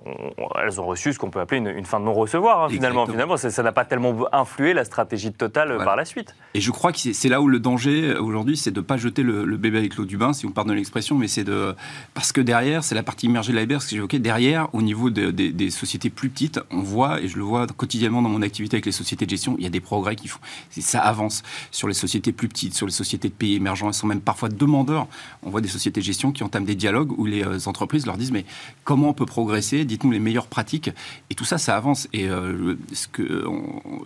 elles 0.63 0.81
ont 0.81 0.87
reçu 0.87 1.13
ce 1.13 1.19
qu'on 1.19 1.31
peut 1.31 1.41
appeler 1.41 1.61
une, 1.61 1.85
fin 1.85 2.01
de 2.01 2.05
non-recevoir. 2.05 2.65
Hein, 2.65 2.69
finalement, 2.69 3.07
finalement, 3.07 3.37
ça 3.37 3.63
n'a 3.63 3.73
pas 3.73 3.85
tellement 3.85 4.15
influé 4.33 4.73
la 4.73 4.85
stratégie 4.85 5.31
de 5.31 5.37
Total 5.37 5.77
par 5.85 5.97
la 5.97 6.05
suite. 6.05 6.35
Et 6.55 6.61
je 6.61 6.71
crois 6.71 6.93
que 6.93 6.99
c'est 6.99 7.29
là 7.29 7.41
où 7.41 7.49
le 7.49 7.61
danger 7.61 8.15
aujourd'hui, 8.17 8.57
c'est 8.57 8.71
de 8.71 8.81
ne 8.81 8.85
pas 8.85 8.97
jeter 8.97 9.23
le, 9.23 9.45
bébé 9.57 9.79
avec 9.79 9.97
l'eau 9.97 10.05
du 10.05 10.17
bain, 10.17 10.33
si 10.33 10.43
vous 10.43 10.51
me 10.51 10.55
pardonnez 10.55 10.77
l'expression, 10.77 11.17
mais 11.17 11.29
c'est 11.29 11.45
de 11.45 11.75
parce 12.15 12.33
que 12.33 12.41
derrière, 12.41 12.85
c'est 12.85 12.95
la 12.95 13.03
partie 13.03 13.27
immergée 13.27 13.53
de 13.53 13.57
l'iceberg, 13.57 13.81
ce 13.81 13.87
que 13.87 13.97
j'évoquais. 13.97 14.19
Derrière, 14.19 14.69
au 14.75 14.83
niveau 14.83 15.11
des 15.11 15.71
sociétés 15.71 16.11
plus 16.11 16.29
petites, 16.29 16.61
on 16.71 16.81
voit 16.81 17.21
et 17.21 17.29
je 17.29 17.37
le 17.37 17.43
vois 17.43 17.67
quotidiennement 17.67 18.23
dans 18.23 18.29
mon 18.29 18.43
activité 18.43 18.77
avec 18.77 18.87
les 18.87 18.93
sociétés 18.93 19.25
de 19.25 19.31
gestion, 19.31 19.57
il 19.59 19.65
y 19.65 19.67
a 19.67 19.71
des 19.71 19.81
progrès 19.81 20.17
qui 20.17 20.29
font. 20.29 20.41
Ça 20.71 21.01
avance 21.01 21.43
sur 21.71 21.89
les 21.89 21.95
sociétés 21.95 22.33
plus 22.33 22.49
petites, 22.49 22.75
sur 22.75 22.87
les 22.87 22.93
sociétés 22.93 23.29
de 23.29 23.35
pays 23.35 23.57
émergents. 23.57 23.89
Elles 23.89 23.95
sont 23.95 24.07
même 24.07 24.21
parfois 24.21 24.49
demandeurs. 24.49 25.07
On 25.43 25.51
voit 25.51 25.61
des 25.61 25.69
sociétés 25.69 26.01
de 26.01 26.05
gestion 26.05 26.33
qui 26.33 26.43
entament 26.43 26.65
des 26.65 26.75
dialogues 26.75 27.13
où 27.19 27.27
les 27.27 27.45
euh, 27.45 27.59
entreprises 27.67 28.07
leur 28.07 28.17
disent 28.17 28.33
mais 28.33 28.45
comment 28.85 29.10
on 29.11 29.15
peut 29.15 29.27
progresser, 29.27 29.85
dites-nous 29.85 30.11
les 30.11 30.19
meilleures 30.19 30.47
pratiques. 30.47 30.91
Et 31.29 31.35
tout 31.35 31.45
ça, 31.45 31.59
ça 31.59 31.77
avance. 31.77 32.09
Et 32.13 32.29
euh, 32.29 32.77
ce 32.93 33.09
que 33.09 33.45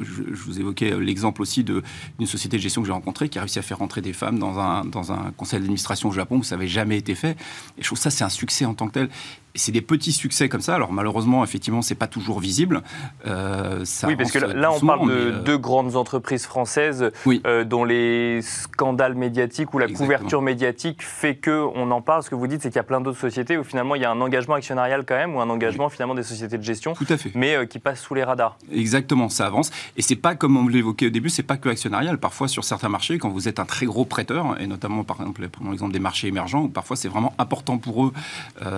je, 0.01 0.23
vous 0.45 0.61
évoquais 0.61 0.99
l'exemple 0.99 1.43
aussi 1.43 1.65
d'une 1.65 2.27
société 2.27 2.57
de 2.57 2.63
gestion 2.63 2.83
que 2.83 2.87
j'ai 2.87 2.93
rencontrée 2.93 3.29
qui 3.29 3.39
a 3.39 3.43
réussi 3.43 3.59
à 3.59 3.63
faire 3.63 3.79
rentrer 3.79 4.01
des 4.01 4.13
femmes 4.13 4.39
dans 4.39 4.59
un, 4.59 4.85
dans 4.85 5.13
un 5.13 5.33
conseil 5.37 5.61
d'administration 5.61 6.09
au 6.09 6.13
Japon 6.13 6.39
où 6.39 6.43
ça 6.43 6.57
n'avait 6.57 6.69
jamais 6.69 6.99
été 6.99 7.15
fait. 7.15 7.33
Et 7.79 7.83
je 7.83 7.87
trouve 7.87 7.99
ça, 7.99 8.11
c'est 8.11 8.25
un 8.25 8.29
succès 8.29 8.65
en 8.65 8.75
tant 8.75 8.89
que 8.89 8.93
tel 8.93 9.09
c'est 9.55 9.73
des 9.73 9.81
petits 9.81 10.13
succès 10.13 10.49
comme 10.49 10.61
ça. 10.61 10.75
Alors 10.75 10.93
malheureusement, 10.93 11.45
effectivement, 11.45 11.83
c'est 11.83 11.95
pas 11.95 12.07
toujours 12.07 12.41
visible. 12.41 12.83
Euh, 13.27 13.85
oui, 14.05 14.17
parce 14.17 14.33
que 14.33 14.39
là, 14.39 14.73
on 14.73 14.81
parle 14.85 15.09
de 15.09 15.15
euh, 15.15 15.43
deux 15.43 15.59
grandes 15.59 15.97
entreprises 15.97 16.45
françaises 16.45 17.11
euh, 17.27 17.65
dont 17.65 17.85
les 17.85 18.43
scandales 18.43 19.15
médiatiques 19.15 19.73
ou 19.73 19.79
la 19.79 19.89
couverture 19.89 20.43
médiatique 20.43 21.03
fait 21.03 21.37
que 21.37 21.65
on 21.75 21.91
en 21.91 22.03
parle. 22.03 22.23
Ce 22.23 22.31
que 22.31 22.35
vous 22.35 22.47
dites, 22.47 22.63
c'est 22.63 22.71
qu'il 22.71 22.77
y 22.77 22.81
a 22.81 22.85
plein 22.85 23.01
d'autres 23.01 23.21
sociétés 23.21 23.57
où 23.57 23.65
finalement 23.65 23.95
il 23.95 24.03
y 24.03 24.05
a 24.05 24.11
un 24.11 24.21
engagement 24.21 24.55
actionnarial 24.55 25.05
quand 25.07 25.15
même 25.15 25.37
ou 25.37 25.41
un 25.41 25.49
engagement 25.49 25.89
finalement 25.89 26.15
des 26.15 26.23
sociétés 26.23 26.59
de 26.59 26.63
gestion. 26.63 26.95
Tout 26.95 27.07
à 27.09 27.17
fait. 27.17 27.31
Mais 27.35 27.67
qui 27.69 27.79
passe 27.79 28.01
sous 28.01 28.15
les 28.15 28.25
radars. 28.25 28.59
Exactement, 28.73 29.29
ça 29.29 29.47
avance. 29.47 29.71
Et 29.97 30.03
c'est 30.03 30.17
pas 30.17 30.35
comme 30.35 30.57
on 30.57 30.67
l'évoquait 30.67 31.07
au 31.07 31.11
début, 31.11 31.29
c'est 31.29 31.43
pas 31.43 31.57
que 31.57 31.69
actionnarial. 31.69 32.19
Parfois 32.19 32.49
sur 32.49 32.65
certains 32.65 32.89
marchés, 32.89 33.19
quand 33.19 33.29
vous 33.29 33.49
êtes 33.49 33.61
un 33.61 33.65
très 33.65 33.87
gros 33.87 34.05
prêteur, 34.05 34.61
et 34.61 34.67
notamment 34.67 35.05
par 35.05 35.21
exemple, 35.21 35.49
prenons 35.49 35.71
l'exemple 35.71 35.93
des 35.93 36.01
marchés 36.01 36.27
émergents, 36.27 36.63
où 36.63 36.69
parfois 36.69 36.97
c'est 36.97 37.09
vraiment 37.09 37.35
important 37.39 37.79
pour 37.79 38.07
eux 38.07 38.13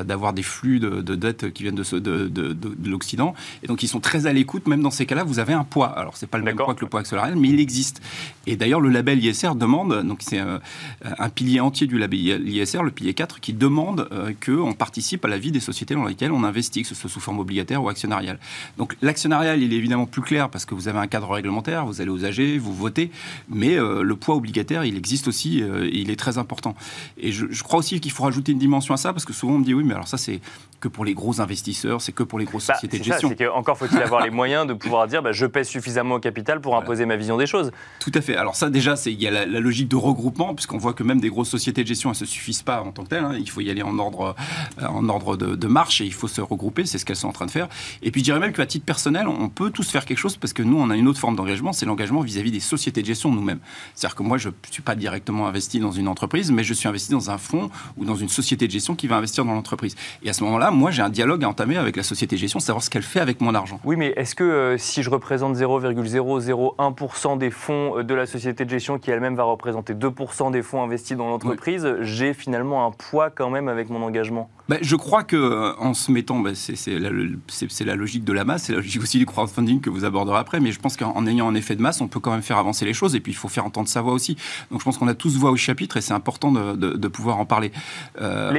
d'avoir 0.05 0.33
des 0.33 0.43
flux 0.43 0.66
de, 0.67 1.15
dettes 1.15 1.53
qui 1.53 1.63
viennent 1.63 1.75
de, 1.75 1.99
de, 1.99 2.29
de, 2.29 2.91
l'Occident. 2.91 3.35
Et 3.63 3.67
donc, 3.67 3.83
ils 3.83 3.89
sont 3.89 4.01
très 4.01 4.27
à 4.27 4.33
l'écoute. 4.33 4.67
Même 4.67 4.83
dans 4.83 4.91
ces 4.91 5.07
cas-là, 5.07 5.25
vous 5.25 5.39
avez 5.39 5.53
un 5.53 5.65
poids. 5.65 5.89
Alors, 5.89 6.17
c'est 6.17 6.27
pas 6.27 6.39
le 6.39 6.45
même 6.45 6.57
poids 6.57 6.75
que 6.75 6.81
le 6.81 6.89
poids 6.89 7.01
actionnarial, 7.01 7.37
mais 7.37 7.49
il 7.49 7.61
existe. 7.61 8.03
Et 8.47 8.57
d'ailleurs, 8.57 8.81
le 8.81 8.91
label 8.91 9.25
ISR 9.25 9.55
demande, 9.55 10.03
donc 10.03 10.21
c'est 10.23 10.41
euh, 10.41 10.59
un, 11.03 11.29
pilier 11.29 11.61
entier 11.61 11.87
du 11.87 11.99
label 11.99 12.49
ISR, 12.49 12.83
le 12.83 12.91
pilier 12.91 13.15
4, 13.15 13.41
qui 13.41 13.53
demande 13.53 14.09
euh, 14.13 14.33
qu'on 14.45 14.73
participe 14.73 15.25
à 15.25 15.29
la 15.29 15.39
vie 15.39 15.51
des 15.51 15.61
sociétés 15.61 15.95
dans 15.95 16.05
lesquelles 16.05 16.33
on 16.33 16.45
investit, 16.45 16.83
que 16.83 16.89
ce 16.89 16.95
soit 16.95 17.11
sous 17.11 17.21
forme 17.21 17.41
obligataire 17.41 17.83
ou 17.83 17.89
actionnariale. 17.89 18.39
Donc, 18.79 18.97
l'actionnarial, 19.03 19.63
il 19.63 19.73
est 19.73 19.77
évidemment 19.77 20.07
plus 20.07 20.23
clair 20.23 20.49
parce 20.49 20.65
que 20.65 20.75
vous 20.75 20.89
avez 20.89 20.99
un 20.99 21.07
cadre 21.07 21.31
réglementaire, 21.31 21.87
vous 21.87 22.01
allez 22.01 22.11
aux 22.11 22.25
AG, 22.25 22.59
vous 22.59 22.75
votez, 22.75 23.11
mais 23.49 23.79
euh, 23.79 24.03
le 24.03 24.17
poids 24.17 24.37
obligataire, 24.37 24.85
il 24.85 24.97
existe 24.97 25.29
aussi 25.29 25.63
il 25.93 26.11
est 26.11 26.17
très 26.17 26.39
important. 26.39 26.75
Et 27.19 27.33
je, 27.33 27.47
je 27.51 27.63
crois 27.63 27.79
aussi 27.79 28.01
qu'il 28.01 28.13
faut 28.13 28.25
rajouter 28.25 28.53
une 28.53 28.59
dimension 28.59 28.95
à 28.95 28.97
ça 28.97 29.13
parce 29.13 29.25
que 29.25 29.33
souvent 29.33 29.55
on 29.55 29.59
me 29.59 29.65
dit 29.65 29.75
oui, 29.75 29.85
mais 29.85 29.95
alors 29.95 30.09
ça, 30.09 30.17
c'est 30.17 30.41
que 30.81 30.89
pour 30.89 31.05
les 31.05 31.15
gros 31.15 31.41
investisseurs, 31.41 32.01
c'est 32.01 32.13
que 32.13 32.23
pour 32.23 32.39
les 32.39 32.45
grosses 32.45 32.67
bah, 32.67 32.75
sociétés 32.75 32.99
de 32.99 33.05
gestion. 33.05 33.33
C'est 33.37 33.49
encore 33.49 33.79
faut-il 33.79 33.99
avoir 34.03 34.23
les 34.23 34.31
moyens 34.31 34.67
de 34.67 34.75
pouvoir 34.75 35.07
dire 35.07 35.23
bah, 35.23 35.33
je 35.33 35.47
pèse 35.47 35.69
suffisamment 35.69 36.17
au 36.17 36.21
capital 36.21 36.61
pour 36.61 36.77
imposer 36.77 37.07
ma 37.07 37.17
vision 37.17 37.37
des 37.37 37.47
choses. 37.47 37.73
Tout 38.01 38.13
à 38.15 38.21
fait. 38.21 38.37
Alors 38.37 38.57
ça 38.57 38.71
déjà, 38.71 38.95
il 39.07 39.21
y 39.21 39.27
a 39.27 39.31
la, 39.31 39.47
logique 39.61 39.89
de 39.89 39.97
regroupement, 39.97 40.55
puisqu'on 40.55 40.79
voit 40.79 40.93
que 40.93 41.03
même 41.03 41.21
des 41.21 41.31
grosses 41.31 41.49
sociétés 41.49 41.83
de 41.83 41.89
gestion, 41.89 42.11
elles 42.11 42.21
ne 42.21 42.27
se 42.27 42.27
suffisent 42.27 42.63
pas 42.63 42.83
en 42.83 42.93
tant 42.93 43.05
que 43.05 43.09
telles. 43.09 43.25
Hein. 43.25 43.37
Il 43.39 43.49
faut 43.49 43.61
y 43.61 43.71
aller 43.71 43.83
en 43.83 43.99
ordre, 43.99 44.37
euh, 44.81 44.87
en 44.87 45.09
ordre 45.09 45.37
de, 45.37 45.67
marche 45.67 46.01
et 46.01 46.05
il 46.05 46.13
faut 46.13 46.29
se 46.29 46.41
regrouper, 46.41 46.87
c'est 46.87 46.99
ce 46.99 47.05
qu'elles 47.05 47.17
sont 47.17 47.29
en 47.29 47.33
train 47.33 47.47
de 47.47 47.51
faire. 47.51 47.69
Et 48.03 48.11
puis 48.11 48.21
je 48.21 48.27
dirais 48.27 48.39
même 48.39 48.53
qu'à 48.53 48.67
titre 48.67 48.85
personnel, 48.85 49.27
on 49.27 49.49
peut 49.49 49.71
tous 49.71 49.91
faire 49.91 50.05
quelque 50.05 50.19
chose 50.19 50.37
parce 50.37 50.53
que 50.53 50.63
nous, 50.63 50.79
on 50.79 50.91
a 50.91 50.97
une 50.97 51.09
autre 51.09 51.19
forme 51.19 51.37
d'engagement, 51.37 51.73
c'est 51.73 51.87
l'engagement 51.87 52.21
vis-à-vis 52.21 52.51
des 52.51 52.61
sociétés 52.61 53.03
de 53.03 53.07
gestion 53.07 53.33
nous-mêmes. 53.33 53.59
C'est-à-dire 53.95 54.15
que 54.15 54.23
moi, 54.23 54.39
je 54.39 54.49
ne 54.51 54.55
suis 54.71 54.83
pas 54.83 54.95
directement 54.95 55.49
investi 55.49 55.81
dans 55.81 55.91
une 55.91 56.09
entreprise, 56.09 56.53
mais 56.53 56.63
je 56.63 56.75
suis 56.75 56.89
investi 56.89 57.13
dans 57.13 57.31
un 57.31 57.39
fonds 57.39 57.71
ou 57.97 58.05
dans 58.05 58.15
une 58.15 58.29
société 58.29 58.67
de 58.67 58.73
gestion 58.73 58.95
qui 58.95 59.07
va 59.07 59.17
investir 59.17 59.45
dans 59.45 59.55
l'entreprise. 59.55 59.97
Et 60.23 60.31
à 60.31 60.33
ce 60.33 60.45
moment-là, 60.47 60.71
moi, 60.71 60.91
j'ai 60.91 61.03
un 61.03 61.09
dialogue 61.09 61.45
à 61.45 61.49
entamer 61.49 61.77
avec 61.77 61.97
la 61.97 62.03
société 62.03 62.37
de 62.37 62.41
gestion, 62.41 62.61
savoir 62.61 62.83
ce 62.83 62.91
qu'elle 62.91 63.03
fait 63.03 63.21
avec 63.21 63.41
mon 63.41 63.55
argent. 63.55 63.81
Oui, 63.85 63.97
mais 63.97 64.13
est-ce 64.17 64.35
que 64.35 64.45
euh, 64.45 64.79
si 64.79 65.03
je 65.03 65.11
représente 65.11 65.57
0,001% 65.57 67.39
des 67.39 67.51
fonds 67.51 67.99
euh, 67.99 68.03
de 68.03 68.15
la 68.15 68.27
société 68.27 68.65
de 68.65 68.71
gestion 68.71 68.99
qui 68.99 69.11
elle-même 69.11 69.37
va 69.37 69.45
représenter 69.45 69.95
2% 69.95 70.51
des 70.51 70.63
fonds 70.63 70.83
investis 70.83 71.17
dans 71.17 71.29
l'entreprise, 71.29 71.97
j'ai 72.01 72.35
finalement 72.35 72.87
un 72.87 72.91
poids 72.91 73.31
quand 73.31 73.51
même 73.51 73.69
avec 73.69 73.91
mon 73.91 74.03
engagement? 74.03 74.49
Bah, 74.69 74.77
Je 74.81 74.97
crois 74.97 75.23
que 75.25 75.37
euh, 75.37 75.73
en 75.79 75.95
se 75.95 76.11
mettant, 76.11 76.41
bah, 76.41 76.51
c'est 76.55 76.99
la, 76.99 77.11
la, 77.11 77.97
logique 77.97 78.25
de 78.25 78.33
la 78.33 78.45
masse, 78.45 78.65
c'est 78.65 78.73
la 78.73 78.79
logique 78.79 79.03
aussi 79.03 79.19
du 79.19 79.27
crowdfunding 79.27 79.81
que 79.81 79.91
vous 79.91 80.05
aborderez 80.05 80.39
après, 80.39 80.61
mais 80.61 80.73
je 80.73 80.81
pense 80.81 80.97
qu'en 80.97 81.27
ayant 81.27 81.49
un 81.49 81.55
effet 81.55 81.77
de 81.77 81.83
masse, 81.83 82.01
on 82.01 82.09
peut 82.09 82.21
quand 82.21 82.33
même 82.33 82.43
faire 82.43 82.59
avancer 82.59 82.85
les 82.85 82.95
choses 82.95 83.15
et 83.15 83.21
puis 83.21 83.33
il 83.33 83.37
faut 83.37 83.49
faire 83.49 83.65
entendre 83.65 83.89
sa 83.89 84.03
voix 84.03 84.13
aussi. 84.13 84.37
Donc 84.71 84.81
je 84.81 84.85
pense 84.85 84.99
qu'on 84.99 85.09
a 85.09 85.15
tous 85.15 85.37
voix 85.37 85.51
au 85.51 85.57
chapitre 85.57 85.97
et 85.97 86.01
c'est 86.01 86.15
important 86.15 86.53
de, 86.53 87.09
pouvoir 87.09 87.39
en 87.39 87.47
parler. 87.47 87.71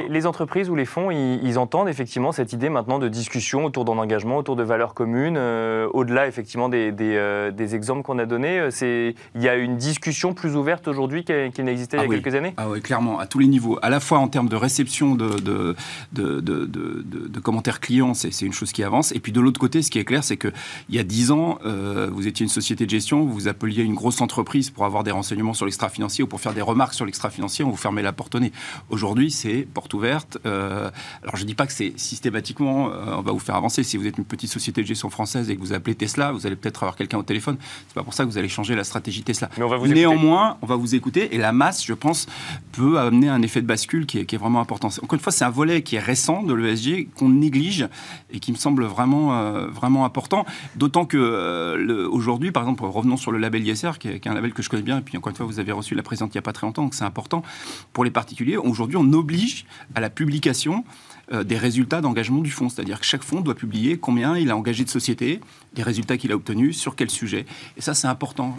Les, 0.09 0.25
entreprises 0.25 0.69
ou 0.69 0.75
les 0.75 0.85
fonds, 0.85 1.11
ils, 1.11 1.39
ils 1.43 1.59
entendent 1.59 1.89
effectivement 1.89 2.31
cette 2.31 2.53
idée 2.53 2.69
maintenant 2.69 2.99
de 2.99 3.07
discussion 3.07 3.65
autour 3.65 3.85
d'un 3.85 3.97
engagement, 3.97 4.37
autour 4.37 4.55
de 4.55 4.63
valeurs 4.63 4.93
communes, 4.93 5.37
euh, 5.37 5.87
au-delà 5.93 6.27
effectivement 6.27 6.69
des, 6.69 6.93
euh, 6.99 7.51
des, 7.51 7.75
exemples 7.75 8.03
qu'on 8.03 8.19
a 8.19 8.25
donnés. 8.25 8.59
Euh, 8.59 9.11
il 9.35 9.41
y 9.41 9.49
a 9.49 9.55
une 9.55 9.77
discussion 9.77 10.33
plus 10.33 10.55
ouverte 10.55 10.87
aujourd'hui 10.87 11.23
qu'il 11.23 11.65
n'existait 11.65 11.97
il 11.97 11.99
y 11.99 12.03
a 12.03 12.07
ah 12.07 12.13
quelques 12.13 12.35
années? 12.35 12.53
Ah 12.57 12.69
oui, 12.69 12.81
clairement, 12.81 13.19
à 13.19 13.27
tous 13.27 13.39
les 13.39 13.47
niveaux. 13.47 13.77
À 13.81 13.89
la 13.89 13.99
fois 13.99 14.19
en 14.19 14.27
termes 14.27 14.49
de 14.49 14.55
réception 14.55 15.15
de, 15.15 15.29
de, 15.39 15.75
de, 16.13 16.39
de 16.39 17.39
commentaires 17.39 17.79
clients, 17.79 18.13
c'est, 18.13 18.41
une 18.41 18.53
chose 18.53 18.71
qui 18.71 18.83
avance. 18.83 19.11
Et 19.13 19.19
puis 19.19 19.31
de 19.31 19.41
l'autre 19.41 19.59
côté, 19.59 19.81
ce 19.81 19.91
qui 19.91 19.99
est 19.99 20.05
clair, 20.05 20.23
c'est 20.23 20.37
qu'il 20.37 20.53
y 20.89 20.99
a 20.99 21.03
dix 21.03 21.31
ans, 21.31 21.59
vous 21.63 22.27
étiez 22.27 22.43
une 22.43 22.49
société 22.49 22.85
de 22.85 22.89
gestion, 22.89 23.25
vous 23.25 23.47
appeliez 23.47 23.83
une 23.83 23.95
grosse 23.95 24.21
entreprise 24.21 24.69
pour 24.69 24.85
avoir 24.85 25.03
des 25.03 25.11
renseignements 25.11 25.53
sur 25.53 25.65
l'extra-financier 25.65 26.23
ou 26.23 26.27
pour 26.27 26.41
faire 26.41 26.53
des 26.53 26.61
remarques 26.61 26.93
sur 26.93 27.05
l'extra-financier, 27.05 27.65
on 27.65 27.69
vous 27.69 27.77
fermait 27.77 28.01
la 28.01 28.13
porte 28.13 28.35
au 28.35 28.39
nez. 28.39 28.51
Aujourd'hui, 28.89 29.31
c'est 29.31 29.67
porte 29.73 29.93
ouverte. 29.93 30.37
alors 30.45 30.91
je 31.35 31.41
ne 31.41 31.47
dis 31.47 31.55
pas 31.55 31.67
que 31.67 31.73
c'est 31.73 31.93
systématiquement 31.97 32.57
euh, 32.67 33.15
on 33.17 33.21
va 33.21 33.31
vous 33.31 33.39
faire 33.39 33.55
avancer. 33.55 33.83
Si 33.83 33.97
vous 33.97 34.07
êtes 34.07 34.17
une 34.17 34.25
petite 34.25 34.49
société 34.49 34.81
de 34.81 34.87
gestion 34.87 35.09
française 35.09 35.49
et 35.49 35.55
que 35.55 35.61
vous 35.61 35.73
appelez 35.73 35.95
Tesla, 35.95 36.31
vous 36.31 36.45
allez 36.45 36.55
peut-être 36.55 36.83
avoir 36.83 36.95
quelqu'un 36.95 37.17
au 37.17 37.23
téléphone. 37.23 37.57
C'est 37.87 37.93
pas 37.93 38.03
pour 38.03 38.13
ça 38.13 38.23
que 38.23 38.29
vous 38.29 38.37
allez 38.37 38.49
changer 38.49 38.75
la 38.75 38.83
stratégie 38.83 39.23
Tesla. 39.23 39.49
Mais 39.57 39.63
on 39.63 39.69
va 39.69 39.77
vous 39.77 39.87
Néanmoins, 39.87 40.57
on 40.61 40.65
va 40.65 40.75
vous 40.75 40.95
écouter 40.95 41.33
et 41.33 41.37
la 41.37 41.51
masse, 41.51 41.85
je 41.85 41.93
pense, 41.93 42.27
peut 42.71 42.99
amener 42.99 43.29
un 43.29 43.41
effet 43.41 43.61
de 43.61 43.67
bascule 43.67 44.05
qui 44.05 44.19
est, 44.19 44.37
vraiment 44.37 44.61
important. 44.61 44.89
Encore 44.89 45.15
une 45.15 45.19
fois, 45.19 45.31
c'est 45.31 45.45
un 45.45 45.49
volet 45.49 45.81
qui 45.87 45.95
est 45.95 45.99
récent 45.99 46.43
de 46.43 46.53
l'ESG 46.53 47.07
qu'on 47.15 47.29
néglige 47.29 47.87
et 48.29 48.41
qui 48.41 48.51
me 48.51 48.57
semble 48.57 48.83
vraiment, 48.83 49.67
vraiment 49.69 50.03
important. 50.03 50.45
D'autant 50.75 51.05
que 51.05 52.07
aujourd'hui, 52.07 52.51
par 52.51 52.63
exemple, 52.63 52.83
revenons 52.83 53.15
sur 53.15 53.31
le 53.31 53.37
label 53.37 53.65
ISR, 53.65 53.91
qui 53.97 54.09
est, 54.09 54.27
un 54.27 54.33
label 54.33 54.51
que 54.51 54.61
je 54.61 54.69
connais 54.69 54.83
bien, 54.83 54.97
et 54.97 55.01
puis 55.01 55.17
encore 55.17 55.29
une 55.29 55.37
fois, 55.37 55.45
vous 55.45 55.59
avez 55.61 55.71
reçu 55.71 55.95
la 55.95 56.03
présidente 56.03 56.33
il 56.33 56.37
n'y 56.37 56.39
a 56.39 56.41
pas 56.41 56.51
très 56.51 56.67
longtemps, 56.67 56.83
donc 56.83 56.93
c'est 56.93 57.05
important 57.05 57.41
pour 57.93 58.03
les 58.03 58.11
particuliers. 58.11 58.57
Aujourd'hui, 58.57 58.97
on 58.97 59.13
oblige 59.13 59.65
à 59.95 60.01
la 60.01 60.09
publication 60.09 60.83
euh, 61.31 61.43
des 61.43 61.57
résultats 61.57 62.01
d'engagement 62.01 62.39
du 62.39 62.51
fonds. 62.51 62.69
C'est-à-dire 62.69 62.99
que 62.99 63.05
chaque 63.05 63.23
fonds 63.23 63.41
doit 63.41 63.55
publier 63.55 63.97
combien 63.97 64.37
il 64.37 64.51
a 64.51 64.57
engagé 64.57 64.83
de 64.83 64.89
sociétés, 64.89 65.39
les 65.75 65.83
résultats 65.83 66.17
qu'il 66.17 66.33
a 66.33 66.35
obtenus, 66.35 66.77
sur 66.77 66.95
quel 66.95 67.09
sujet. 67.09 67.45
Et 67.77 67.81
ça, 67.81 67.93
c'est 67.93 68.07
important. 68.07 68.57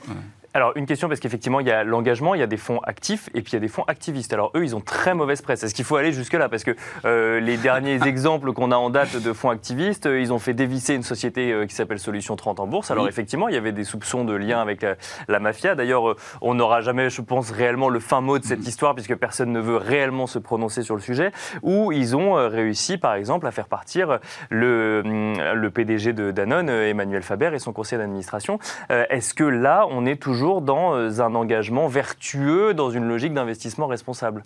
Alors, 0.55 0.73
une 0.76 0.87
question, 0.87 1.09
parce 1.09 1.21
qu'effectivement, 1.21 1.61
il 1.61 1.67
y 1.67 1.71
a 1.71 1.85
l'engagement, 1.85 2.35
il 2.35 2.40
y 2.40 2.43
a 2.43 2.47
des 2.47 2.57
fonds 2.57 2.81
actifs 2.81 3.28
et 3.35 3.43
puis 3.43 3.52
il 3.52 3.55
y 3.55 3.59
a 3.59 3.61
des 3.61 3.69
fonds 3.69 3.85
activistes. 3.87 4.33
Alors, 4.33 4.50
eux, 4.55 4.64
ils 4.64 4.75
ont 4.75 4.81
très 4.81 5.12
mauvaise 5.12 5.43
presse. 5.43 5.62
Est-ce 5.62 5.75
qu'il 5.75 5.85
faut 5.85 5.97
aller 5.97 6.11
jusque-là? 6.11 6.49
Parce 6.49 6.64
que 6.64 6.75
euh, 7.05 7.38
les 7.38 7.59
derniers 7.59 8.02
exemples 8.07 8.55
qu'on 8.55 8.73
a 8.73 8.76
en 8.76 8.88
date 8.88 9.23
de 9.23 9.33
fonds 9.35 9.50
activistes, 9.50 10.07
euh, 10.07 10.21
ils 10.21 10.33
ont 10.33 10.38
fait 10.38 10.55
dévisser 10.55 10.95
une 10.95 11.02
société 11.02 11.52
euh, 11.52 11.67
qui 11.67 11.75
s'appelle 11.75 11.99
Solution 11.99 12.35
30 12.35 12.61
en 12.61 12.67
bourse. 12.67 12.90
Alors, 12.90 13.09
effectivement, 13.09 13.49
il 13.49 13.55
y 13.55 13.59
avait 13.59 13.73
des 13.73 13.85
soupçons 13.85 14.25
de 14.25 14.33
lien 14.33 14.61
avec 14.62 14.87
la, 15.28 15.38
mafia. 15.38 15.75
D'ailleurs, 15.75 16.17
on 16.40 16.55
n'aura 16.55 16.81
jamais, 16.81 17.11
je 17.11 17.21
pense, 17.21 17.50
réellement 17.50 17.90
le 17.90 18.00
fin 18.00 18.23
mot 18.23 18.38
de 18.38 18.45
cette 18.45 18.61
mm. 18.61 18.69
histoire, 18.69 18.95
puisque 18.95 19.17
personne 19.17 19.52
ne 19.52 19.61
veut 19.61 19.76
réellement 19.76 20.26
se 20.26 20.38
prononcer 20.38 20.83
sur 20.83 20.95
le 20.95 21.02
sujet, 21.02 21.31
où 21.62 21.93
ils 21.93 22.17
ont 22.17 22.35
réussi, 22.49 22.97
par 22.97 23.14
exemple, 23.14 23.47
à 23.47 23.50
faire 23.50 23.69
partir 23.69 24.19
le, 24.49 25.02
mm, 25.05 25.52
le 25.52 25.71
PDG 25.71 26.14
de 26.14 26.31
Danone, 26.31 26.71
Emmanuel 26.71 27.23
Faber, 27.23 27.50
et 27.52 27.59
son 27.59 27.75
conseil 27.75 27.99
d'administration. 27.99 28.59
Est-ce 28.88 29.35
que 29.35 29.45
là, 29.45 29.87
on 29.90 30.07
est 30.07 30.17
toujours 30.17 30.38
dans 30.61 30.95
euh, 30.95 31.21
un 31.21 31.35
engagement 31.35 31.88
vertueux, 31.88 32.75
dans 32.75 32.90
une 32.90 33.09
logique 33.09 33.35
d'investissement 33.35 33.87
responsable 33.87 34.45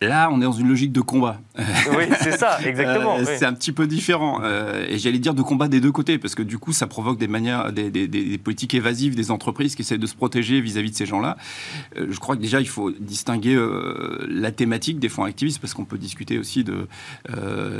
Là, 0.00 0.28
on 0.30 0.40
est 0.40 0.44
dans 0.44 0.52
une 0.52 0.68
logique 0.68 0.92
de 0.92 1.00
combat. 1.00 1.40
Oui, 1.96 2.04
c'est 2.20 2.38
ça, 2.38 2.58
exactement. 2.64 3.16
Euh, 3.18 3.24
c'est 3.24 3.44
un 3.44 3.52
petit 3.52 3.72
peu 3.72 3.86
différent. 3.86 4.40
Euh, 4.42 4.86
et 4.88 4.98
j'allais 4.98 5.18
dire 5.18 5.34
de 5.34 5.42
combat 5.42 5.68
des 5.68 5.80
deux 5.80 5.90
côtés, 5.90 6.18
parce 6.18 6.34
que 6.34 6.42
du 6.42 6.58
coup, 6.58 6.72
ça 6.72 6.86
provoque 6.86 7.18
des 7.18 7.26
manières, 7.26 7.72
des, 7.72 7.90
des, 7.90 8.38
politiques 8.38 8.74
évasives 8.74 9.16
des 9.16 9.30
entreprises 9.30 9.74
qui 9.74 9.82
essaient 9.82 9.98
de 9.98 10.06
se 10.06 10.14
protéger 10.14 10.60
vis-à-vis 10.60 10.90
de 10.90 10.96
ces 10.96 11.06
gens-là. 11.06 11.36
Euh, 11.96 12.06
je 12.10 12.18
crois 12.20 12.36
que 12.36 12.42
déjà, 12.42 12.60
il 12.60 12.68
faut 12.68 12.92
distinguer 12.92 13.58
la 14.28 14.52
thématique 14.52 15.00
des 15.00 15.08
fonds 15.08 15.24
activistes, 15.24 15.60
parce 15.60 15.74
qu'on 15.74 15.84
peut 15.84 15.98
discuter 15.98 16.38
aussi 16.38 16.62
de. 16.62 16.86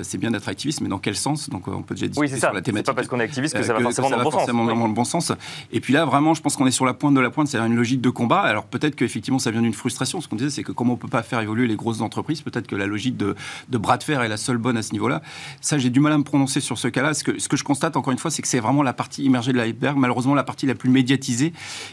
c'est 0.02 0.18
bien 0.18 0.30
d'être 0.32 0.48
activiste, 0.48 0.80
mais 0.80 0.88
dans 0.88 0.98
quel 0.98 1.14
sens? 1.14 1.50
Donc, 1.50 1.68
on 1.68 1.82
peut 1.82 1.94
déjà 1.94 2.08
discuter 2.08 2.32
oui, 2.32 2.40
sur 2.40 2.52
la 2.52 2.62
thématique. 2.62 2.86
C'est 2.86 2.92
pas 2.92 2.94
parce 2.94 3.08
qu'on 3.08 3.20
est 3.20 3.24
activiste 3.24 3.56
que 3.56 3.62
ça 3.62 3.74
va 3.74 3.80
forcément, 3.80 4.10
dans, 4.10 4.16
le 4.16 4.24
bon 4.24 4.30
forcément 4.30 4.64
dans 4.64 4.86
le 4.86 4.94
bon 4.94 5.04
sens. 5.04 5.32
Et 5.70 5.80
puis 5.80 5.92
là, 5.92 6.04
vraiment, 6.04 6.34
je 6.34 6.40
pense 6.40 6.56
qu'on 6.56 6.66
est 6.66 6.72
sur 6.72 6.86
la 6.86 6.94
pointe 6.94 7.14
de 7.14 7.20
la 7.20 7.30
pointe, 7.30 7.46
c'est 7.46 7.58
une 7.58 7.76
logique 7.76 8.00
de 8.00 8.10
combat. 8.10 8.40
Alors 8.40 8.64
peut-être 8.64 8.96
qu'effectivement, 8.96 9.38
ça 9.38 9.50
vient 9.50 9.62
d'une 9.62 9.74
frustration. 9.74 10.20
Ce 10.20 10.28
qu'on 10.28 10.36
disait, 10.36 10.50
c'est 10.50 10.64
que 10.64 10.72
comment 10.72 10.94
on 10.94 10.96
peut 10.96 11.08
pas 11.08 11.22
faire 11.22 11.40
évoluer 11.40 11.66
les 11.66 11.76
grosses 11.76 11.98
entreprise. 12.08 12.42
Peut-être 12.42 12.66
que 12.66 12.74
la 12.74 12.86
logique 12.86 13.16
de, 13.16 13.36
bras 13.70 13.96
de 13.96 14.02
fer 14.02 14.22
est 14.22 14.28
la 14.28 14.36
seule 14.36 14.58
bonne 14.58 14.76
à 14.76 14.82
ce 14.82 14.92
niveau-là. 14.92 15.22
Ça, 15.60 15.78
j'ai 15.78 15.90
du 15.90 16.00
mal 16.00 16.12
à 16.12 16.18
me 16.18 16.24
prononcer 16.24 16.60
sur 16.60 16.78
ce 16.78 16.88
cas-là. 16.88 17.14
Ce 17.14 17.22
que, 17.22 17.38
ce 17.38 17.48
que 17.48 17.56
je 17.56 17.64
constate, 17.64 17.96
encore 17.96 18.12
une 18.12 18.18
fois, 18.18 18.30
c'est 18.30 18.42
que 18.42 18.48
c'est 18.48 18.60
vraiment 18.60 18.82
la 18.82 18.92
partie 18.92 19.22
immergée 19.22 19.52
de 19.52 19.58
l'iceberg, 19.58 19.96
malheureusement 19.96 20.34
la 20.34 20.44
partie 20.44 20.66
la 20.66 20.74
plus 20.74 20.90
médiatisée. 20.90 21.52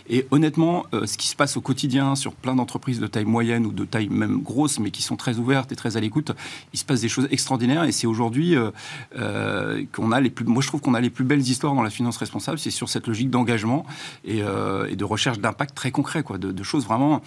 Et 0.10 0.26
honnêtement, 0.32 0.86
euh, 0.94 1.06
ce 1.06 1.18
qui 1.18 1.28
se 1.28 1.36
passe 1.36 1.58
au 1.58 1.62
quotidien 1.62 2.16
sur 2.16 2.34
plein 2.34 2.56
d'entreprises 2.56 3.00
de 3.00 3.08
taille 3.08 3.26
moyenne 3.26 3.66
ou 3.66 3.72
de 3.72 3.86
taille 3.86 4.10
même 4.10 4.42
grosse, 4.42 4.80
mais 4.80 4.92
qui 4.92 5.02
sont 5.02 5.16
très 5.16 5.38
ouvertes 5.38 5.72
et 5.72 5.76
très 5.76 5.98
à 5.98 6.00
l'écoute, 6.00 6.32
il 6.74 6.80
se 6.80 6.86
passe 6.86 7.02
des 7.02 7.10
choses 7.10 7.28
extraordinaires. 7.32 7.84
Et 7.84 7.92
c'est 7.92 8.08
aujourd'hui 8.08 8.56
euh, 8.56 8.72
euh, 9.18 9.84
qu'on 9.92 10.12
a 10.12 10.22
les 10.22 10.30
plus. 10.30 10.46
Moi, 10.46 10.62
je 10.62 10.68
trouve 10.68 10.82
qu'on 10.82 10.94
a 10.94 11.02
les 11.02 11.10
plus 11.10 11.26
belles 11.26 11.42
histoires 11.42 11.74
dans 11.74 11.84
la 11.84 11.90
finance 11.90 12.18
responsable. 12.18 12.60
C'est 12.60 12.72
sur 12.72 12.90
cette 12.90 13.08
logique 13.08 13.30
d'engagement 13.30 13.86
et, 14.24 14.42
de 14.42 15.04
recherche 15.04 15.40
d'impact 15.40 15.76
très 15.76 15.92
concret, 15.92 16.24
quoi, 16.24 16.38
de, 16.38 16.64
choses 16.64 16.86
vraiment 16.86 17.22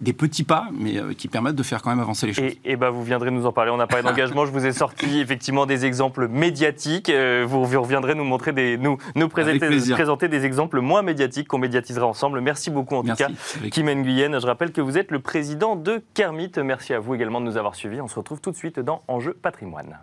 des 0.00 0.12
petits 0.12 0.44
pas, 0.44 0.68
mais 0.72 1.00
qui 1.16 1.28
permettent 1.28 1.56
de 1.56 1.62
faire 1.62 1.82
quand 1.82 1.90
même 1.90 2.00
avancer 2.00 2.26
les 2.26 2.29
choses. 2.32 2.44
Et, 2.64 2.72
et 2.72 2.76
bah, 2.76 2.90
vous 2.90 3.02
viendrez 3.02 3.30
nous 3.30 3.46
en 3.46 3.52
parler. 3.52 3.70
On 3.70 3.80
a 3.80 3.86
parlé 3.86 4.04
d'engagement. 4.04 4.46
je 4.46 4.50
vous 4.50 4.66
ai 4.66 4.72
sorti 4.72 5.20
effectivement 5.20 5.66
des 5.66 5.84
exemples 5.84 6.28
médiatiques. 6.28 7.08
Euh, 7.10 7.44
vous, 7.46 7.62
reviendrez 7.62 8.14
nous 8.14 8.24
montrer 8.24 8.52
des, 8.52 8.76
nous, 8.76 8.98
nous 9.14 9.28
présenter, 9.28 9.68
présenter 9.90 10.28
des 10.28 10.44
exemples 10.44 10.80
moins 10.80 11.02
médiatiques 11.02 11.48
qu'on 11.48 11.58
médiatisera 11.58 12.06
ensemble. 12.06 12.40
Merci 12.40 12.70
beaucoup 12.70 12.96
en 12.96 13.02
tout 13.02 13.14
cas, 13.14 13.28
Kim 13.70 13.90
Nguyen. 13.90 14.38
Je 14.38 14.46
rappelle 14.46 14.72
que 14.72 14.80
vous 14.80 14.98
êtes 14.98 15.10
le 15.10 15.20
président 15.20 15.76
de 15.76 16.02
Kermit. 16.14 16.52
Merci 16.62 16.94
à 16.94 17.00
vous 17.00 17.14
également 17.14 17.40
de 17.40 17.46
nous 17.46 17.56
avoir 17.56 17.74
suivis. 17.74 18.00
On 18.00 18.08
se 18.08 18.16
retrouve 18.16 18.40
tout 18.40 18.50
de 18.50 18.56
suite 18.56 18.80
dans 18.80 19.02
Enjeu 19.08 19.32
patrimoine. 19.32 19.98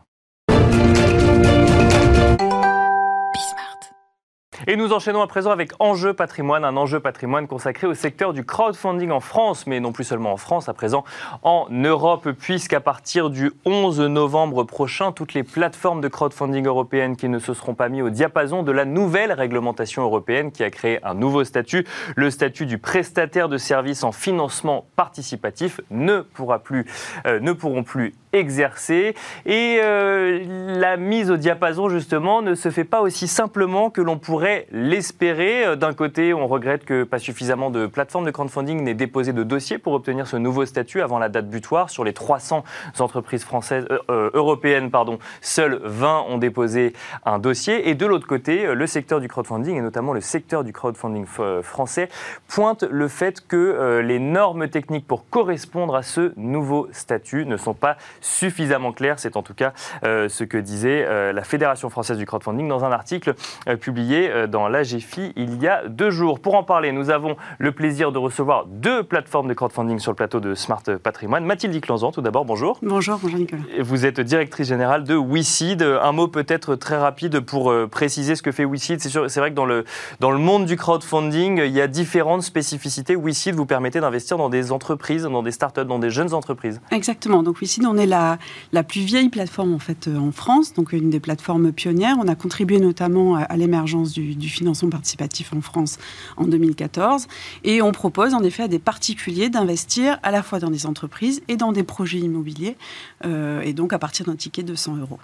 Et 4.65 4.75
nous 4.75 4.91
enchaînons 4.91 5.21
à 5.21 5.27
présent 5.27 5.51
avec 5.51 5.71
Enjeu 5.79 6.13
patrimoine, 6.13 6.65
un 6.65 6.75
enjeu 6.77 6.99
patrimoine 6.99 7.47
consacré 7.47 7.85
au 7.85 7.93
secteur 7.93 8.33
du 8.33 8.43
crowdfunding 8.43 9.11
en 9.11 9.19
France, 9.19 9.67
mais 9.67 9.79
non 9.79 9.91
plus 9.91 10.03
seulement 10.03 10.33
en 10.33 10.37
France, 10.37 10.67
à 10.67 10.73
présent 10.73 11.03
en 11.43 11.67
Europe, 11.69 12.31
puisqu'à 12.31 12.79
partir 12.79 13.29
du 13.29 13.51
11 13.65 13.99
novembre 14.01 14.63
prochain, 14.63 15.11
toutes 15.11 15.35
les 15.35 15.43
plateformes 15.43 16.01
de 16.01 16.07
crowdfunding 16.07 16.65
européennes 16.65 17.17
qui 17.17 17.29
ne 17.29 17.37
se 17.37 17.53
seront 17.53 17.75
pas 17.75 17.87
mis 17.87 18.01
au 18.01 18.09
diapason 18.09 18.63
de 18.63 18.71
la 18.71 18.85
nouvelle 18.85 19.31
réglementation 19.31 20.01
européenne 20.01 20.51
qui 20.51 20.63
a 20.63 20.71
créé 20.71 21.05
un 21.05 21.13
nouveau 21.13 21.43
statut, 21.43 21.85
le 22.15 22.31
statut 22.31 22.65
du 22.65 22.79
prestataire 22.79 23.49
de 23.49 23.59
services 23.59 24.03
en 24.03 24.11
financement 24.11 24.87
participatif, 24.95 25.81
ne, 25.91 26.21
pourra 26.21 26.59
plus, 26.59 26.87
euh, 27.27 27.39
ne 27.39 27.51
pourront 27.51 27.83
plus 27.83 28.15
exercer. 28.37 29.15
Et 29.45 29.79
euh, 29.81 30.77
la 30.79 30.97
mise 30.97 31.31
au 31.31 31.37
diapason, 31.37 31.89
justement, 31.89 32.41
ne 32.41 32.55
se 32.55 32.69
fait 32.69 32.83
pas 32.83 33.01
aussi 33.01 33.27
simplement 33.27 33.89
que 33.89 34.01
l'on 34.01 34.17
pourrait 34.17 34.67
l'espérer. 34.71 35.65
Euh, 35.65 35.75
d'un 35.75 35.93
côté, 35.93 36.33
on 36.33 36.47
regrette 36.47 36.85
que 36.85 37.03
pas 37.03 37.19
suffisamment 37.19 37.69
de 37.69 37.87
plateformes 37.87 38.25
de 38.25 38.31
crowdfunding 38.31 38.83
n'aient 38.83 38.93
déposé 38.93 39.33
de 39.33 39.43
dossier 39.43 39.77
pour 39.77 39.93
obtenir 39.93 40.27
ce 40.27 40.37
nouveau 40.37 40.65
statut 40.65 41.01
avant 41.01 41.19
la 41.19 41.29
date 41.29 41.49
butoir. 41.49 41.89
Sur 41.89 42.03
les 42.03 42.13
300 42.13 42.63
entreprises 42.99 43.43
françaises, 43.43 43.85
euh, 44.09 44.29
européennes, 44.33 44.91
pardon, 44.91 45.19
seules 45.41 45.79
20 45.83 46.25
ont 46.29 46.37
déposé 46.37 46.93
un 47.25 47.39
dossier. 47.39 47.89
Et 47.89 47.95
de 47.95 48.05
l'autre 48.05 48.27
côté, 48.27 48.73
le 48.73 48.87
secteur 48.87 49.19
du 49.19 49.27
crowdfunding, 49.27 49.77
et 49.77 49.81
notamment 49.81 50.13
le 50.13 50.21
secteur 50.21 50.63
du 50.63 50.73
crowdfunding 50.73 51.25
français, 51.61 52.09
pointe 52.47 52.83
le 52.83 53.07
fait 53.07 53.45
que 53.45 54.01
les 54.03 54.19
normes 54.19 54.67
techniques 54.67 55.07
pour 55.07 55.29
correspondre 55.29 55.95
à 55.95 56.03
ce 56.03 56.33
nouveau 56.37 56.87
statut 56.91 57.45
ne 57.45 57.57
sont 57.57 57.73
pas 57.73 57.97
suffisamment 58.27 58.91
clair. 58.91 59.15
C'est 59.17 59.37
en 59.37 59.43
tout 59.43 59.53
cas 59.53 59.73
euh, 60.03 60.29
ce 60.29 60.43
que 60.43 60.57
disait 60.57 61.05
euh, 61.07 61.31
la 61.31 61.43
Fédération 61.43 61.89
française 61.89 62.17
du 62.17 62.25
crowdfunding 62.25 62.67
dans 62.67 62.83
un 62.83 62.91
article 62.91 63.35
euh, 63.67 63.75
publié 63.75 64.47
dans 64.47 64.67
l'AGFI 64.67 65.33
il 65.35 65.61
y 65.61 65.67
a 65.67 65.87
deux 65.87 66.09
jours. 66.09 66.39
Pour 66.39 66.55
en 66.55 66.63
parler, 66.63 66.91
nous 66.91 67.09
avons 67.09 67.37
le 67.57 67.71
plaisir 67.71 68.11
de 68.11 68.17
recevoir 68.17 68.65
deux 68.65 69.03
plateformes 69.03 69.47
de 69.47 69.53
crowdfunding 69.53 69.99
sur 69.99 70.11
le 70.11 70.15
plateau 70.15 70.39
de 70.39 70.53
Smart 70.55 70.83
Patrimoine. 71.01 71.45
Mathilde 71.45 71.79
Clanzan, 71.81 72.11
tout 72.11 72.21
d'abord, 72.21 72.45
bonjour. 72.45 72.77
Bonjour, 72.81 73.19
bonjour 73.21 73.39
Nicolas. 73.39 73.61
Vous 73.79 74.05
êtes 74.05 74.19
directrice 74.19 74.67
générale 74.67 75.03
de 75.03 75.15
WeSeed. 75.15 75.81
Un 75.81 76.11
mot 76.11 76.27
peut-être 76.27 76.75
très 76.75 76.97
rapide 76.97 77.39
pour 77.39 77.73
préciser 77.89 78.35
ce 78.35 78.41
que 78.41 78.51
fait 78.51 78.65
WeSeed. 78.65 78.99
C'est 78.99 79.39
vrai 79.39 79.51
que 79.51 79.55
dans 79.55 79.65
le, 79.65 79.85
dans 80.19 80.31
le 80.31 80.39
monde 80.39 80.65
du 80.65 80.75
crowdfunding, 80.75 81.61
il 81.63 81.71
y 81.71 81.81
a 81.81 81.87
différentes 81.87 82.43
spécificités. 82.43 83.15
WeSeed 83.15 83.55
vous 83.55 83.65
permettez 83.65 83.99
d'investir 83.99 84.37
dans 84.37 84.49
des 84.49 84.71
entreprises, 84.71 85.23
dans 85.23 85.43
des 85.43 85.51
startups, 85.51 85.85
dans 85.85 85.99
des 85.99 86.09
jeunes 86.09 86.33
entreprises. 86.33 86.81
Exactement. 86.91 87.43
Donc 87.43 87.59
WeSeed, 87.61 87.85
on 87.85 87.97
est 87.97 88.06
la, 88.07 88.37
la, 88.73 88.83
plus 88.83 89.01
vieille 89.01 89.29
plateforme 89.29 89.73
en 89.73 89.79
fait 89.79 90.07
euh, 90.07 90.17
en 90.17 90.31
France, 90.31 90.73
donc 90.73 90.93
une 90.93 91.09
des 91.09 91.19
plateformes 91.19 91.71
pionnières. 91.71 92.17
On 92.19 92.27
a 92.27 92.35
contribué 92.35 92.79
notamment 92.79 93.35
à, 93.35 93.57
l'émergence 93.57 94.13
du, 94.13 94.49
financement 94.49 94.89
participatif 94.89 95.53
en 95.53 95.61
France 95.61 95.97
en 96.37 96.45
2014, 96.45 97.27
et 97.63 97.81
on 97.81 97.91
propose 97.91 98.33
en 98.33 98.43
effet 98.43 98.63
à 98.63 98.67
des 98.67 98.79
particuliers 98.79 99.49
d'investir 99.49 100.19
à 100.23 100.31
la 100.31 100.43
fois 100.43 100.59
dans 100.59 100.71
des 100.71 100.85
entreprises 100.85 101.41
et 101.47 101.57
dans 101.57 101.71
des 101.71 101.83
projets 101.83 102.19
immobiliers, 102.19 102.77
euh, 103.25 103.61
et 103.61 103.73
donc 103.73 103.93
à 103.93 103.99
partir 103.99 104.25
d'un 104.25 104.35
ticket 104.35 104.63
de 104.63 104.75
100 104.75 104.97
euros. 104.97 105.19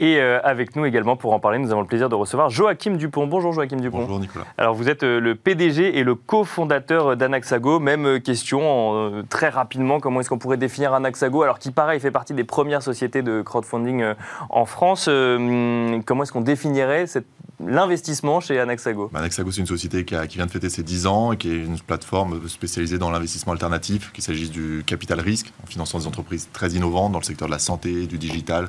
Et 0.00 0.18
euh, 0.18 0.40
avec 0.42 0.76
nous 0.76 0.84
également 0.84 1.16
pour 1.16 1.32
en 1.32 1.40
parler, 1.40 1.58
nous 1.58 1.70
avons 1.70 1.80
le 1.80 1.86
plaisir 1.86 2.08
de 2.08 2.14
recevoir 2.14 2.50
Joachim 2.50 2.96
Dupont. 2.96 3.26
Bonjour 3.26 3.52
Joachim 3.52 3.76
Dupont. 3.76 4.00
Bonjour 4.00 4.18
Nicolas. 4.18 4.44
Alors 4.58 4.74
vous 4.74 4.88
êtes 4.88 5.02
euh, 5.02 5.20
le 5.20 5.34
PDG 5.34 5.98
et 5.98 6.04
le 6.04 6.14
cofondateur 6.14 7.16
d'Anaxago. 7.16 7.78
Même 7.78 8.06
euh, 8.06 8.18
question 8.18 9.24
très 9.28 9.48
rapidement, 9.48 10.00
comment 10.00 10.20
est-ce 10.20 10.28
qu'on 10.28 10.38
pourrait 10.38 10.56
définir 10.56 10.94
Anaxago 10.94 11.42
Alors 11.42 11.58
qui 11.58 11.70
pareil 11.70 12.00
fait 12.00 12.10
partie 12.10 12.34
des 12.34 12.44
premières 12.44 12.82
sociétés 12.82 13.22
de 13.22 13.42
crowdfunding 13.42 14.04
en 14.50 14.64
France. 14.64 15.04
comment 15.06 16.22
est-ce 16.22 16.32
qu'on 16.32 16.40
définirait 16.40 17.06
l'investissement 17.64 18.40
chez 18.40 18.58
Anaxago? 18.58 19.10
Bah, 19.12 19.20
Anaxago, 19.20 19.50
c'est 19.50 19.60
une 19.60 19.66
société 19.66 20.04
qui, 20.04 20.14
qui, 20.28 20.36
vient 20.36 20.46
de 20.46 20.50
fêter 20.50 20.70
ses 20.70 20.82
10 20.82 21.06
ans 21.06 21.32
et 21.32 21.36
qui 21.36 21.50
est 21.50 21.64
une 21.64 21.78
plateforme 21.78 22.48
spécialisée 22.48 22.98
dans 22.98 23.10
l'investissement 23.10 23.52
alternatif, 23.52 24.12
qu'il 24.12 24.24
s'agisse 24.24 24.50
du 24.50 24.82
capital 24.86 25.20
risque, 25.20 25.52
en 25.62 25.66
finançant 25.66 25.98
des 25.98 26.06
entreprises 26.06 26.48
très 26.52 26.70
innovantes 26.70 27.12
dans 27.12 27.18
le 27.18 27.24
secteur 27.24 27.48
de 27.48 27.52
la 27.52 27.58
santé, 27.58 28.06
du 28.06 28.18
digital 28.18 28.68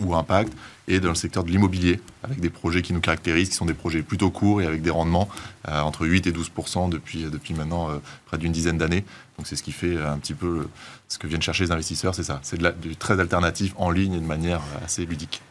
ou 0.00 0.14
impact, 0.14 0.52
et 0.88 1.00
dans 1.00 1.08
le 1.08 1.14
secteur 1.14 1.44
de 1.44 1.50
l'immobilier, 1.50 2.00
avec 2.22 2.40
des 2.40 2.50
projets 2.50 2.82
qui 2.82 2.92
nous 2.92 3.00
caractérisent, 3.00 3.48
qui 3.48 3.54
sont 3.54 3.66
des 3.66 3.74
projets 3.74 4.02
plutôt 4.02 4.30
courts 4.30 4.62
et 4.62 4.66
avec 4.66 4.82
des 4.82 4.90
rendements 4.90 5.28
euh, 5.68 5.80
entre 5.80 6.06
8 6.06 6.26
et 6.26 6.32
12 6.32 6.50
depuis, 6.90 7.24
depuis 7.24 7.54
maintenant 7.54 7.90
euh, 7.90 7.98
près 8.26 8.38
d'une 8.38 8.52
dizaine 8.52 8.78
d'années. 8.78 9.04
Donc 9.38 9.46
c'est 9.46 9.56
ce 9.56 9.62
qui 9.62 9.72
fait 9.72 9.96
un 9.96 10.18
petit 10.18 10.34
peu 10.34 10.68
ce 11.08 11.18
que 11.18 11.26
viennent 11.26 11.42
chercher 11.42 11.64
les 11.64 11.72
investisseurs, 11.72 12.14
c'est 12.14 12.22
ça. 12.22 12.40
C'est 12.42 12.60
du 12.80 12.96
très 12.96 13.20
alternatif 13.20 13.74
en 13.76 13.90
ligne 13.90 14.14
et 14.14 14.20
de 14.20 14.26
manière 14.26 14.60
assez 14.84 15.04
ludique. 15.04 15.42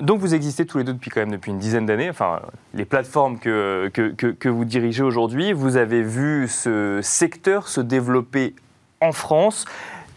Donc 0.00 0.20
vous 0.20 0.34
existez 0.34 0.64
tous 0.64 0.78
les 0.78 0.84
deux 0.84 0.92
depuis 0.92 1.10
quand 1.10 1.20
même 1.20 1.32
depuis 1.32 1.50
une 1.50 1.58
dizaine 1.58 1.86
d'années, 1.86 2.08
enfin 2.08 2.40
les 2.72 2.84
plateformes 2.84 3.38
que, 3.38 3.90
que, 3.92 4.10
que 4.12 4.48
vous 4.48 4.64
dirigez 4.64 5.02
aujourd'hui, 5.02 5.52
vous 5.52 5.76
avez 5.76 6.02
vu 6.02 6.46
ce 6.46 7.00
secteur 7.02 7.66
se 7.66 7.80
développer 7.80 8.54
en 9.00 9.12
France 9.12 9.64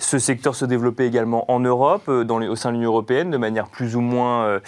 ce 0.02 0.20
secteur 0.20 0.56
se 0.56 0.66
développait 0.66 1.08
également 1.08 1.50
en 1.52 1.60
Europe, 1.60 2.10
dans 2.10 2.42
au 2.42 2.56
sein 2.56 2.70
de 2.70 2.76
l'Union 2.76 2.90
européenne, 2.90 3.32
de 3.32 3.38
manière 3.38 3.68
plus 3.68 3.96
ou 3.96 4.02
moins 4.02 4.60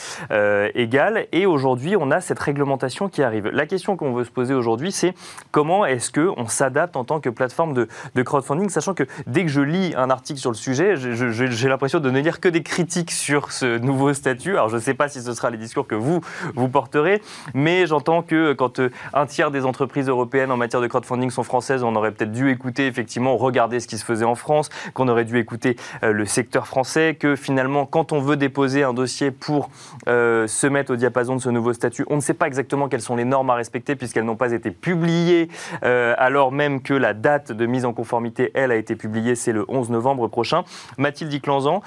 égale. 0.76 1.28
Et 1.32 1.46
aujourd'hui, 1.46 1.96
on 1.98 2.12
a 2.12 2.22
cette 2.22 2.40
réglementation 2.40 3.10
qui 3.10 3.24
arrive. 3.24 3.48
La 3.48 3.66
question 3.66 3.98
qu'on 3.98 4.14
veut 4.14 4.24
se 4.24 4.32
poser 4.32 4.54
aujourd'hui, 4.54 4.92
c'est 4.92 5.14
comment 5.52 5.86
est-ce 5.86 6.12
qu'on 6.12 6.48
s'adapte 6.48 6.96
en 6.96 7.04
tant 7.04 7.20
que 7.20 7.30
plateforme 7.30 7.74
de, 7.74 7.88
de, 8.16 8.24
crowdfunding, 8.24 8.70
sachant 8.70 8.94
que 8.94 9.04
dès 9.28 9.44
que 9.44 9.50
je 9.50 9.62
lis 9.62 9.94
un 9.96 10.10
article 10.10 10.40
sur 10.40 10.52
le 10.52 10.56
sujet, 10.56 10.96
j'ai 10.98 11.70
l'impression 11.70 12.00
de 12.00 12.10
ne 12.10 12.20
lire 12.20 12.40
que 12.40 12.50
des 12.50 12.64
critiques 12.64 13.12
sur 13.12 13.52
ce 13.52 13.78
nouveau 13.78 14.14
statut. 14.14 14.52
Alors 14.52 14.70
je 14.70 14.76
ne 14.76 14.82
sais 14.82 14.94
pas 14.94 15.08
si 15.08 15.22
ce 15.22 15.34
sera 15.34 15.50
les 15.50 15.58
discours 15.58 15.88
que 15.88 15.96
vous, 15.96 16.22
vous 16.56 16.70
porterez, 16.70 17.22
mais 17.54 17.88
j'entends 17.88 18.22
que 18.22 18.54
quand 18.54 18.82
un 19.14 19.26
tiers 19.26 19.52
des 19.52 19.66
entreprises 19.66 20.08
européennes 20.08 20.52
en 20.52 20.58
matière 20.58 20.82
de 20.82 20.88
crowdfunding 20.88 21.30
sont 21.30 21.44
françaises, 21.44 21.84
on 21.84 21.96
aurait 21.96 22.12
peut-être 22.12 22.32
dû 22.32 22.50
écouter, 22.50 22.88
effectivement, 22.88 23.38
regarder 23.38 23.80
ce 23.80 23.88
qui 23.88 23.98
se 23.98 24.06
faisait 24.06 24.26
en 24.26 24.36
France, 24.36 24.70
qu'on 24.94 25.08
aurait 25.08 25.23
dû 25.24 25.38
écouter 25.38 25.76
euh, 26.04 26.12
le 26.12 26.26
secteur 26.26 26.68
français, 26.68 27.16
que 27.20 27.36
finalement, 27.36 27.86
quand 27.86 28.12
on 28.12 28.20
veut 28.20 28.38
déposer 28.38 28.84
un 28.84 28.94
dossier 28.94 29.32
pour 29.32 29.70
euh, 30.08 30.48
se 30.48 30.68
mettre 30.68 30.94
au 30.94 30.96
diapason 30.96 31.36
de 31.36 31.42
ce 31.42 31.50
nouveau 31.50 31.74
statut, 31.74 32.06
on 32.10 32.16
ne 32.16 32.22
sait 32.22 32.34
pas 32.34 32.48
exactement 32.48 32.88
quelles 32.88 33.02
sont 33.02 33.16
les 33.16 33.26
normes 33.26 33.50
à 33.50 33.56
respecter 33.56 33.96
puisqu'elles 33.96 34.26
n'ont 34.26 34.36
pas 34.36 34.52
été 34.52 34.72
publiées, 34.72 35.50
euh, 35.84 36.14
alors 36.18 36.52
même 36.52 36.82
que 36.82 36.94
la 36.94 37.14
date 37.14 37.52
de 37.52 37.66
mise 37.66 37.86
en 37.86 37.94
conformité, 37.94 38.52
elle, 38.54 38.72
a 38.72 38.76
été 38.76 38.96
publiée, 38.96 39.36
c'est 39.36 39.54
le 39.54 39.66
11 39.68 39.90
novembre 39.90 40.28
prochain. 40.28 40.64
Mathilde 40.98 41.42
Clanzan, 41.42 41.82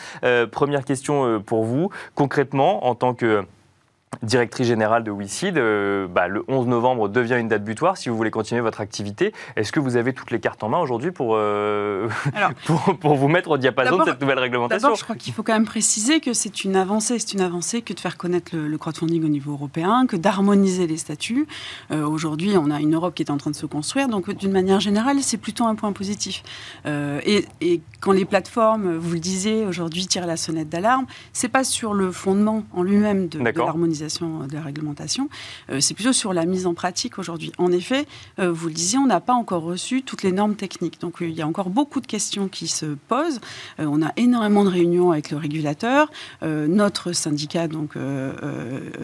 première 0.50 0.84
question 0.84 1.40
pour 1.40 1.64
vous. 1.64 1.90
Concrètement, 2.14 2.86
en 2.86 2.94
tant 2.94 3.14
que 3.14 3.44
directrice 4.22 4.66
générale 4.66 5.04
de 5.04 5.10
WeSeed, 5.10 5.58
euh, 5.58 6.06
bah, 6.08 6.28
le 6.28 6.44
11 6.48 6.66
novembre 6.66 7.08
devient 7.08 7.36
une 7.38 7.48
date 7.48 7.64
butoir 7.64 7.96
si 7.96 8.08
vous 8.08 8.16
voulez 8.16 8.30
continuer 8.30 8.60
votre 8.60 8.80
activité. 8.80 9.32
Est-ce 9.56 9.72
que 9.72 9.80
vous 9.80 9.96
avez 9.96 10.12
toutes 10.12 10.30
les 10.30 10.40
cartes 10.40 10.62
en 10.62 10.68
main 10.68 10.78
aujourd'hui 10.78 11.10
pour, 11.10 11.34
euh, 11.34 12.08
pour, 13.00 13.14
vous 13.14 13.28
mettre 13.28 13.50
au 13.50 13.58
diapason 13.58 13.98
de 13.98 14.04
cette 14.04 14.20
nouvelle 14.20 14.38
réglementation 14.38 14.88
D'abord, 14.88 14.96
je 14.96 15.04
crois 15.04 15.16
qu'il 15.16 15.32
faut 15.32 15.42
quand 15.42 15.52
même 15.52 15.66
préciser 15.66 16.20
que 16.20 16.32
c'est 16.32 16.64
une 16.64 16.76
avancée. 16.76 17.18
C'est 17.18 17.34
une 17.34 17.40
avancée 17.40 17.82
que 17.82 17.92
de 17.92 18.00
faire 18.00 18.16
connaître 18.16 18.56
le, 18.56 18.76
crowdfunding 18.78 19.24
au 19.24 19.28
niveau 19.28 19.52
européen, 19.52 20.06
que 20.06 20.16
d'harmoniser 20.16 20.86
les 20.86 20.96
statuts. 20.96 21.46
Euh, 21.90 22.06
aujourd'hui, 22.06 22.56
on 22.56 22.70
a 22.70 22.80
une 22.80 22.94
Europe 22.94 23.14
qui 23.14 23.22
est 23.22 23.30
en 23.30 23.36
train 23.36 23.50
de 23.50 23.56
se 23.56 23.66
construire. 23.66 24.08
Donc, 24.08 24.30
d'une 24.30 24.52
manière 24.52 24.80
générale, 24.80 25.18
c'est 25.20 25.36
plutôt 25.36 25.64
un 25.64 25.74
point 25.74 25.92
positif. 25.92 26.42
Et, 26.86 27.44
et, 27.60 27.80
quand 28.00 28.12
les 28.12 28.24
plateformes, 28.24 28.96
vous 28.96 29.14
le 29.14 29.18
disiez, 29.18 29.66
aujourd'hui 29.66 30.06
tirent 30.06 30.26
la 30.26 30.36
sonnette 30.36 30.68
d'alarme, 30.68 31.06
c'est 31.32 31.48
pas 31.48 31.64
sur 31.64 31.94
le 31.94 32.12
fondement 32.12 32.64
en 32.72 32.82
lui-même 32.82 33.28
de, 33.28 33.38
de 33.38 33.58
l'harmonisation 33.58 34.05
de 34.06 34.54
la 34.54 34.62
réglementation, 34.62 35.28
euh, 35.70 35.80
c'est 35.80 35.94
plutôt 35.94 36.12
sur 36.12 36.32
la 36.32 36.46
mise 36.46 36.66
en 36.66 36.74
pratique 36.74 37.18
aujourd'hui. 37.18 37.52
En 37.58 37.72
effet, 37.72 38.06
euh, 38.38 38.52
vous 38.52 38.68
le 38.68 38.74
disiez, 38.74 38.98
on 38.98 39.06
n'a 39.06 39.20
pas 39.20 39.32
encore 39.32 39.62
reçu 39.62 40.02
toutes 40.02 40.22
les 40.22 40.32
normes 40.32 40.54
techniques. 40.54 41.00
Donc 41.00 41.16
il 41.20 41.32
y 41.32 41.42
a 41.42 41.46
encore 41.46 41.70
beaucoup 41.70 42.00
de 42.00 42.06
questions 42.06 42.48
qui 42.48 42.68
se 42.68 42.86
posent. 42.86 43.40
Euh, 43.80 43.86
on 43.88 44.02
a 44.02 44.12
énormément 44.16 44.64
de 44.64 44.70
réunions 44.70 45.10
avec 45.12 45.30
le 45.30 45.36
régulateur. 45.36 46.10
notre 46.42 47.12
syndicat, 47.12 47.68
donc 47.68 47.94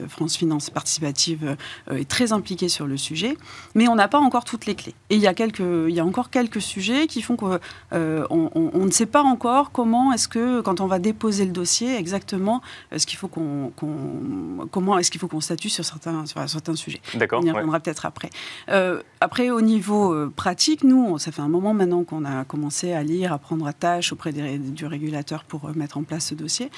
France 0.08 0.36
Finance 0.36 0.70
Participative, 0.70 1.56
est 1.90 2.08
très 2.08 2.32
impliqué 2.32 2.68
sur 2.68 2.86
le 2.86 2.96
sujet, 2.96 3.36
mais 3.74 3.88
on 3.88 3.94
n'a 3.94 4.08
pas 4.08 4.18
encore 4.18 4.44
toutes 4.44 4.66
les 4.66 4.74
clés. 4.74 4.94
Et 5.10 5.16
il 5.16 5.20
y 5.20 5.26
a, 5.26 6.04
encore 6.04 6.30
quelques 6.30 6.60
sujets 6.60 7.06
qui 7.06 7.22
font 7.22 7.36
qu'on 7.36 7.58
on, 7.92 8.86
ne 8.86 8.90
sait 8.90 9.06
pas 9.06 9.22
encore 9.22 9.72
comment 9.72 10.12
est-ce 10.12 10.28
que, 10.28 10.60
quand 10.60 10.80
on 10.80 10.86
va 10.86 10.98
déposer 10.98 11.44
le 11.44 11.52
dossier, 11.52 11.96
exactement 11.96 12.62
ce 12.96 13.06
qu'il 13.06 13.18
faut 13.18 13.28
qu'on, 13.28 13.72
comment 14.82 14.98
est-ce 14.98 15.12
qu'il 15.12 15.20
faut 15.20 15.28
qu'on 15.28 15.40
statue 15.40 15.68
sur 15.68 15.84
certains, 15.84 16.26
sur 16.26 16.48
certains 16.48 16.74
sujets. 16.74 17.00
D'accord. 17.14 17.40
On 17.40 17.46
y 17.46 17.50
reviendra 17.52 17.78
peut-être 17.78 18.04
après. 18.04 18.30
Euh, 18.68 19.00
après, 19.20 19.50
au 19.50 19.60
niveau 19.60 20.12
euh, 20.12 20.32
pratique, 20.34 20.82
nous, 20.82 21.18
ça 21.20 21.30
fait 21.30 21.40
un 21.40 21.48
moment 21.48 21.72
maintenant 21.72 22.02
qu'on 22.02 22.24
a 22.24 22.44
commencé 22.44 22.92
à 22.92 23.04
lire, 23.04 23.32
à 23.32 23.38
prendre 23.38 23.64
à 23.68 23.72
tâche 23.72 24.12
auprès 24.12 24.32
du 24.32 24.86
régulateur 24.86 25.44
pour 25.44 25.66
euh, 25.66 25.72
mettre 25.76 25.98
en 25.98 26.02
place 26.02 26.26
ce 26.26 26.34
dossier. 26.34 26.70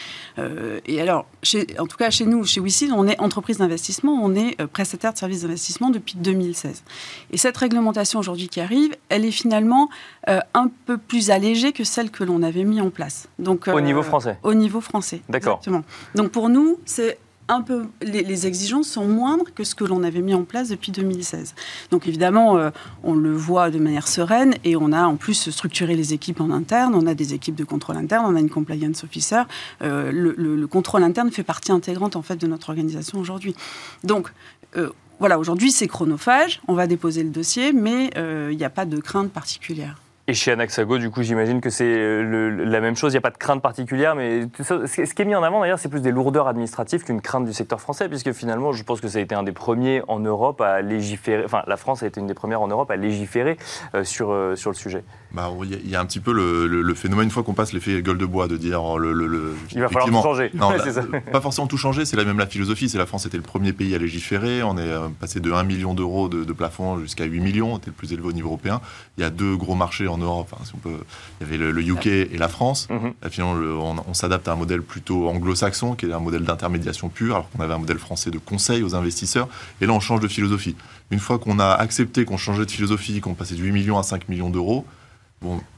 et 0.86 1.00
alors, 1.00 1.26
chez, 1.42 1.66
en 1.78 1.86
tout 1.86 1.96
cas, 1.96 2.10
chez 2.10 2.26
nous, 2.26 2.44
chez 2.44 2.60
WICID, 2.60 2.92
on 2.92 3.06
est 3.06 3.18
entreprise 3.20 3.58
d'investissement, 3.58 4.12
on 4.22 4.34
est 4.34 4.62
prestataire 4.66 5.14
de 5.14 5.18
services 5.18 5.42
d'investissement 5.42 5.88
depuis 5.88 6.16
2016. 6.16 6.82
Et 7.30 7.38
cette 7.38 7.56
réglementation 7.56 8.18
aujourd'hui 8.18 8.48
qui 8.48 8.60
arrive, 8.60 8.94
elle 9.08 9.24
est 9.24 9.30
finalement 9.30 9.88
un 10.26 10.70
peu 10.86 10.98
plus 10.98 11.30
allégée 11.30 11.72
que 11.72 11.84
celle 11.84 12.10
que 12.10 12.24
l'on 12.24 12.42
avait 12.42 12.64
mis 12.64 12.80
en 12.80 12.90
place. 12.90 13.28
Donc, 13.38 13.68
au 13.68 13.80
niveau 13.80 14.02
français 14.02 14.38
Au 14.42 14.54
niveau 14.54 14.80
français. 14.80 15.22
D'accord. 15.28 15.58
Exactement. 15.58 15.84
Donc 16.14 16.30
pour 16.30 16.48
nous, 16.48 16.78
c'est 16.84 17.18
un 17.48 17.60
peu, 17.60 17.86
les, 18.02 18.46
exigences 18.46 18.88
sont 18.88 19.06
moindres 19.06 19.52
que 19.54 19.64
ce 19.64 19.74
que 19.74 19.84
l'on 19.84 20.02
avait 20.02 20.20
mis 20.20 20.34
en 20.34 20.44
place 20.44 20.68
depuis 20.68 20.92
2016. 20.92 21.54
Donc 21.90 22.06
évidemment, 22.08 22.56
euh, 22.56 22.70
on 23.02 23.14
le 23.14 23.34
voit 23.34 23.70
de 23.70 23.78
manière 23.78 24.08
sereine 24.08 24.54
et 24.64 24.76
on 24.76 24.92
a 24.92 25.04
en 25.04 25.16
plus 25.16 25.50
structuré 25.50 25.94
les 25.94 26.14
équipes 26.14 26.40
en 26.40 26.50
interne. 26.50 26.94
On 26.94 27.06
a 27.06 27.14
des 27.14 27.34
équipes 27.34 27.54
de 27.54 27.64
contrôle 27.64 27.96
interne, 27.96 28.24
on 28.26 28.36
a 28.36 28.40
une 28.40 28.50
compliance 28.50 29.04
officer. 29.04 29.42
Euh, 29.82 30.10
le, 30.12 30.66
contrôle 30.66 31.02
interne 31.02 31.30
fait 31.30 31.42
partie 31.42 31.72
intégrante 31.72 32.16
en 32.16 32.22
fait 32.22 32.36
de 32.36 32.46
notre 32.46 32.70
organisation 32.70 33.18
aujourd'hui. 33.18 33.54
Donc 34.02 34.32
euh, 34.76 34.90
voilà, 35.20 35.38
aujourd'hui 35.38 35.70
c'est 35.70 35.86
chronophage. 35.86 36.62
On 36.66 36.74
va 36.74 36.86
déposer 36.86 37.22
le 37.22 37.30
dossier, 37.30 37.72
mais 37.72 38.10
il 38.50 38.56
n'y 38.56 38.64
a 38.64 38.70
pas 38.70 38.86
de 38.86 38.98
crainte 38.98 39.30
particulière. 39.30 40.03
Et 40.26 40.32
chez 40.32 40.52
Anaxago, 40.52 40.96
du 40.96 41.10
coup, 41.10 41.22
j'imagine 41.22 41.60
que 41.60 41.68
c'est 41.68 42.22
la 42.22 42.80
même 42.80 42.96
chose. 42.96 43.12
Il 43.12 43.16
n'y 43.16 43.18
a 43.18 43.20
pas 43.20 43.30
de 43.30 43.36
crainte 43.36 43.60
particulière, 43.60 44.14
mais 44.14 44.48
ce 44.58 45.14
qui 45.14 45.22
est 45.22 45.24
mis 45.26 45.34
en 45.34 45.42
avant, 45.42 45.60
d'ailleurs, 45.60 45.78
c'est 45.78 45.90
plus 45.90 46.00
des 46.00 46.12
lourdeurs 46.12 46.48
administratives 46.48 47.04
qu'une 47.04 47.20
crainte 47.20 47.44
du 47.44 47.52
secteur 47.52 47.78
français, 47.78 48.08
puisque 48.08 48.32
finalement, 48.32 48.72
je 48.72 48.82
pense 48.84 49.02
que 49.02 49.08
ça 49.08 49.18
a 49.18 49.20
été 49.20 49.34
un 49.34 49.42
des 49.42 49.52
premiers 49.52 50.00
en 50.08 50.20
Europe 50.20 50.62
à 50.62 50.80
légiférer. 50.80 51.44
Enfin, 51.44 51.62
la 51.66 51.76
France 51.76 52.02
a 52.02 52.06
été 52.06 52.20
une 52.20 52.26
des 52.26 52.34
premières 52.34 52.62
en 52.62 52.68
Europe 52.68 52.90
à 52.90 52.96
légiférer 52.96 53.58
euh, 53.94 54.02
sur, 54.02 54.30
euh, 54.30 54.56
sur 54.56 54.70
le 54.70 54.76
sujet. 54.76 55.04
Bah, 55.34 55.50
il 55.64 55.90
y, 55.90 55.96
a 55.96 56.00
un 56.00 56.06
petit 56.06 56.20
peu 56.20 56.32
le, 56.32 56.94
phénomène, 56.94 57.24
une 57.24 57.30
fois 57.30 57.42
qu'on 57.42 57.54
passe 57.54 57.72
l'effet 57.72 58.00
gueule 58.02 58.18
de 58.18 58.24
bois, 58.24 58.46
de 58.46 58.56
dire 58.56 58.84
oh, 58.84 58.98
le. 58.98 59.56
il 59.72 59.80
va 59.80 59.88
falloir 59.88 60.06
tout 60.06 60.22
changer. 60.22 60.50
Non, 60.54 60.70
pas 61.32 61.40
forcément 61.40 61.66
tout 61.66 61.76
changer, 61.76 62.04
c'est 62.04 62.16
la 62.16 62.24
même 62.24 62.38
la 62.38 62.46
philosophie. 62.46 62.88
C'est 62.88 62.98
la 62.98 63.06
France 63.06 63.26
était 63.26 63.36
le 63.36 63.42
premier 63.42 63.72
pays 63.72 63.96
à 63.96 63.98
légiférer. 63.98 64.62
On 64.62 64.78
est 64.78 64.88
euh, 64.88 65.08
passé 65.18 65.40
de 65.40 65.50
1 65.50 65.64
million 65.64 65.92
d'euros 65.92 66.28
de, 66.28 66.52
plafond 66.52 67.00
jusqu'à 67.00 67.24
8 67.24 67.40
millions. 67.40 67.74
C'était 67.74 67.88
le 67.88 67.94
plus 67.94 68.12
élevé 68.12 68.28
au 68.28 68.32
niveau 68.32 68.48
européen. 68.48 68.80
Il 69.18 69.22
y 69.22 69.24
a 69.24 69.30
deux 69.30 69.56
gros 69.56 69.74
marchés 69.74 70.06
en 70.14 70.18
Europe. 70.18 70.48
Enfin, 70.50 70.64
si 70.64 70.74
on 70.74 70.78
peut, 70.78 70.96
il 71.40 71.46
y 71.46 71.48
avait 71.48 71.58
le, 71.58 71.82
UK 71.82 72.06
et 72.06 72.38
la 72.38 72.48
France. 72.48 72.88
Mm-hmm. 72.90 73.30
finalement, 73.30 73.96
on, 74.08 74.14
s'adapte 74.14 74.48
à 74.48 74.52
un 74.52 74.56
modèle 74.56 74.82
plutôt 74.82 75.28
anglo-saxon, 75.28 75.94
qui 75.94 76.06
est 76.06 76.12
un 76.12 76.20
modèle 76.20 76.44
d'intermédiation 76.44 77.08
pure, 77.08 77.34
alors 77.34 77.50
qu'on 77.50 77.62
avait 77.62 77.74
un 77.74 77.78
modèle 77.78 77.98
français 77.98 78.30
de 78.30 78.38
conseil 78.38 78.82
aux 78.82 78.94
investisseurs. 78.94 79.48
Et 79.80 79.86
là, 79.86 79.92
on 79.92 80.00
change 80.00 80.20
de 80.20 80.28
philosophie. 80.28 80.76
Une 81.10 81.20
fois 81.20 81.38
qu'on 81.38 81.58
a 81.58 81.72
accepté 81.72 82.24
qu'on 82.24 82.38
changeait 82.38 82.64
de 82.64 82.70
philosophie, 82.70 83.20
qu'on 83.20 83.34
passait 83.34 83.54
de 83.54 83.62
8 83.62 83.72
millions 83.72 83.98
à 83.98 84.02
5 84.02 84.28
millions 84.28 84.50
d'euros, 84.50 84.86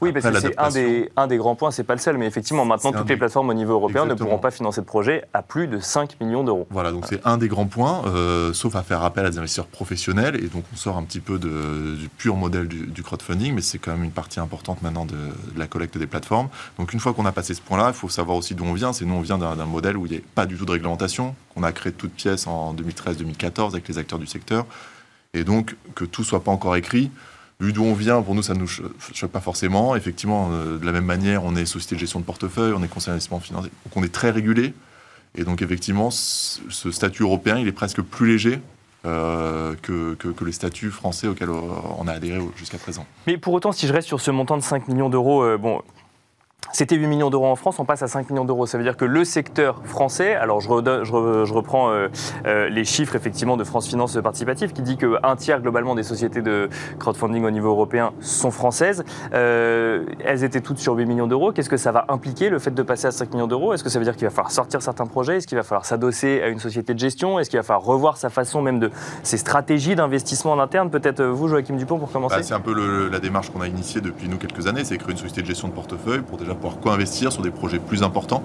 oui, 0.01 0.11
parce 0.11 0.25
que 0.25 0.39
c'est 0.39 0.59
un 0.59 0.69
des, 0.69 1.11
un 1.15 1.27
des 1.27 1.37
grands 1.37 1.55
points, 1.55 1.71
c'est 1.71 1.83
pas 1.83 1.93
le 1.93 1.99
seul, 1.99 2.17
mais 2.17 2.25
effectivement, 2.25 2.65
maintenant, 2.65 2.91
toutes 2.91 3.09
les 3.09 3.17
plateformes 3.17 3.49
au 3.49 3.53
niveau 3.53 3.73
européen 3.73 4.05
ne 4.05 4.13
pourront 4.13 4.39
pas 4.39 4.51
financer 4.51 4.81
de 4.81 4.85
projet 4.85 5.25
à 5.33 5.41
plus 5.41 5.67
de 5.67 5.79
5 5.79 6.19
millions 6.21 6.43
d'euros. 6.43 6.67
Voilà, 6.69 6.91
donc 6.91 7.05
c'est 7.07 7.25
un 7.25 7.37
des 7.37 7.47
grands 7.47 7.65
points, 7.65 8.03
euh, 8.07 8.53
sauf 8.53 8.75
à 8.75 8.83
faire 8.83 9.03
appel 9.03 9.25
à 9.25 9.29
des 9.29 9.37
investisseurs 9.37 9.67
professionnels, 9.67 10.35
et 10.35 10.47
donc 10.47 10.63
on 10.73 10.75
sort 10.75 10.97
un 10.97 11.03
petit 11.03 11.19
peu 11.19 11.37
de, 11.37 11.95
du 11.95 12.09
pur 12.09 12.35
modèle 12.35 12.67
du, 12.67 13.03
crowdfunding, 13.03 13.53
mais 13.53 13.61
c'est 13.61 13.77
quand 13.77 13.91
même 13.91 14.03
une 14.03 14.11
partie 14.11 14.39
importante 14.39 14.81
maintenant 14.81 15.05
de, 15.05 15.15
la 15.55 15.67
collecte 15.67 15.97
des 15.97 16.07
plateformes. 16.07 16.49
Donc 16.77 16.93
une 16.93 16.99
fois 16.99 17.13
qu'on 17.13 17.25
a 17.25 17.31
passé 17.31 17.53
ce 17.53 17.61
point-là, 17.61 17.89
il 17.89 17.93
faut 17.93 18.09
savoir 18.09 18.37
aussi 18.37 18.55
d'où 18.55 18.65
on 18.65 18.73
vient. 18.73 18.93
C'est 18.93 19.05
nous, 19.05 19.15
on 19.15 19.21
vient 19.21 19.37
d'un 19.37 19.65
modèle 19.65 19.97
où 19.97 20.05
il 20.05 20.11
n'y 20.11 20.17
a 20.17 20.21
pas 20.35 20.45
du 20.45 20.55
tout 20.57 20.65
de 20.65 20.71
réglementation, 20.71 21.35
qu'on 21.53 21.63
a 21.63 21.71
créé 21.71 21.91
toute 21.91 22.13
pièce 22.13 22.47
en 22.47 22.73
2013-2014 22.73 23.71
avec 23.71 23.87
les 23.87 23.97
acteurs 23.97 24.19
du 24.19 24.27
secteur, 24.27 24.65
et 25.33 25.43
donc 25.43 25.75
que 25.95 26.05
tout 26.05 26.23
soit 26.23 26.43
pas 26.43 26.51
encore 26.51 26.75
écrit 26.75 27.11
vu 27.59 27.73
d'où 27.73 27.83
on 27.83 27.93
vient, 27.93 28.21
pour 28.21 28.35
nous, 28.35 28.43
ça 28.43 28.53
ne 28.53 28.59
nous 28.59 28.67
choque 28.67 29.31
pas 29.31 29.41
forcément. 29.41 29.95
Effectivement, 29.95 30.49
euh, 30.51 30.77
de 30.77 30.85
la 30.85 30.91
même 30.91 31.05
manière, 31.05 31.43
on 31.43 31.55
est 31.55 31.65
société 31.65 31.95
de 31.95 31.99
gestion 31.99 32.19
de 32.19 32.25
portefeuille, 32.25 32.73
on 32.75 32.83
est 32.83 32.87
conseil 32.87 33.11
d'investissement 33.11 33.39
financier, 33.39 33.71
donc 33.85 33.97
on 33.97 34.03
est 34.03 34.13
très 34.13 34.29
régulé. 34.29 34.73
Et 35.35 35.43
donc, 35.43 35.61
effectivement, 35.61 36.09
ce 36.09 36.91
statut 36.91 37.23
européen, 37.23 37.59
il 37.59 37.67
est 37.67 37.73
presque 37.73 38.01
plus 38.01 38.27
léger 38.27 38.59
euh, 39.05 39.75
que, 39.83 40.15
que, 40.15 40.43
les 40.43 40.51
statuts 40.51 40.89
français 40.89 41.27
auxquels 41.27 41.51
on 41.51 42.07
a 42.07 42.11
adhéré 42.11 42.41
jusqu'à 42.57 42.77
présent. 42.77 43.05
Mais 43.27 43.37
pour 43.37 43.53
autant, 43.53 43.71
si 43.71 43.87
je 43.87 43.93
reste 43.93 44.07
sur 44.07 44.19
ce 44.19 44.31
montant 44.31 44.57
de 44.57 44.63
5 44.63 44.87
millions 44.87 45.09
d'euros, 45.09 45.43
euh, 45.43 45.57
bon, 45.57 45.81
c'était 46.77 46.95
8 46.95 47.07
millions 47.07 47.31
d'euros 47.31 47.47
en 47.47 47.55
France, 47.55 47.79
on 47.79 47.85
passe 47.85 48.03
à 48.03 48.07
5 48.07 48.29
millions 48.29 48.45
d'euros. 48.45 48.67
Ça 48.67 48.77
veut 48.77 48.83
dire 48.83 48.97
que 48.97 49.05
le 49.05 49.25
secteur 49.25 49.81
français, 49.83 50.35
alors 50.35 50.61
je, 50.61 50.69
reprends 51.51 51.89
euh, 51.89 52.07
euh, 52.45 52.69
les 52.69 52.85
chiffres 52.85 53.15
effectivement 53.15 53.57
de 53.57 53.63
France 53.63 53.87
Finance 53.87 54.15
Participative 54.21 54.73
qui 54.73 54.83
dit 54.83 54.95
qu'un 54.95 55.35
tiers 55.37 55.59
globalement 55.59 55.95
des 55.95 56.03
sociétés 56.03 56.43
de 56.43 56.69
crowdfunding 56.99 57.45
au 57.45 57.49
niveau 57.49 57.69
européen 57.69 58.11
sont 58.19 58.51
françaises. 58.51 59.03
Euh, 59.33 60.05
elles 60.23 60.43
étaient 60.43 60.61
toutes 60.61 60.77
sur 60.77 60.93
8 60.93 61.07
millions 61.07 61.25
d'euros. 61.25 61.51
Qu'est-ce 61.51 61.67
que 61.67 61.77
ça 61.77 61.91
va 61.91 62.05
impliquer 62.09 62.51
le 62.51 62.59
fait 62.59 62.69
de 62.69 62.83
passer 62.83 63.07
à 63.07 63.11
5 63.11 63.33
millions 63.33 63.47
d'euros? 63.47 63.73
Est-ce 63.73 63.83
que 63.83 63.89
ça 63.89 63.97
veut 63.97 64.05
dire 64.05 64.15
qu'il 64.15 64.27
va 64.27 64.31
falloir 64.31 64.51
sortir 64.51 64.83
certains 64.83 65.07
projets? 65.07 65.37
Est-ce 65.37 65.47
qu'il 65.47 65.57
va 65.57 65.63
falloir 65.63 65.83
s'adosser 65.83 66.43
à 66.43 66.47
une 66.47 66.59
société 66.59 66.93
de 66.93 66.99
gestion? 66.99 67.39
Est-ce 67.39 67.49
qu'il 67.49 67.57
va 67.57 67.63
falloir 67.63 67.85
revoir 67.85 68.17
sa 68.17 68.29
façon 68.29 68.61
même 68.61 68.79
de 68.79 68.91
ses 69.23 69.37
stratégies 69.37 69.95
d'investissement 69.95 70.51
en 70.51 70.59
interne? 70.59 70.91
Peut-être 70.91 71.23
vous, 71.23 71.47
Joachim 71.47 71.75
Dupont, 71.75 71.97
pour 71.97 72.11
commencer 72.11 72.35
bah, 72.35 72.43
C'est 72.43 72.53
un 72.53 72.59
peu 72.59 73.09
la 73.09 73.19
démarche 73.19 73.49
qu'on 73.49 73.61
a 73.61 73.67
initiée 73.67 73.99
depuis 73.99 74.29
nous 74.29 74.37
quelques 74.37 74.67
années, 74.67 74.83
c'est 74.83 74.99
créer 74.99 75.13
une 75.13 75.17
société 75.17 75.41
de 75.41 75.47
gestion 75.47 75.69
de 75.69 75.73
portefeuille 75.73 76.21
pour 76.21 76.37
déjà 76.37 76.53
pouvoir 76.53 76.66
co-investir 76.75 77.31
sur 77.31 77.41
des 77.41 77.51
projets 77.51 77.79
plus 77.79 78.03
importants, 78.03 78.43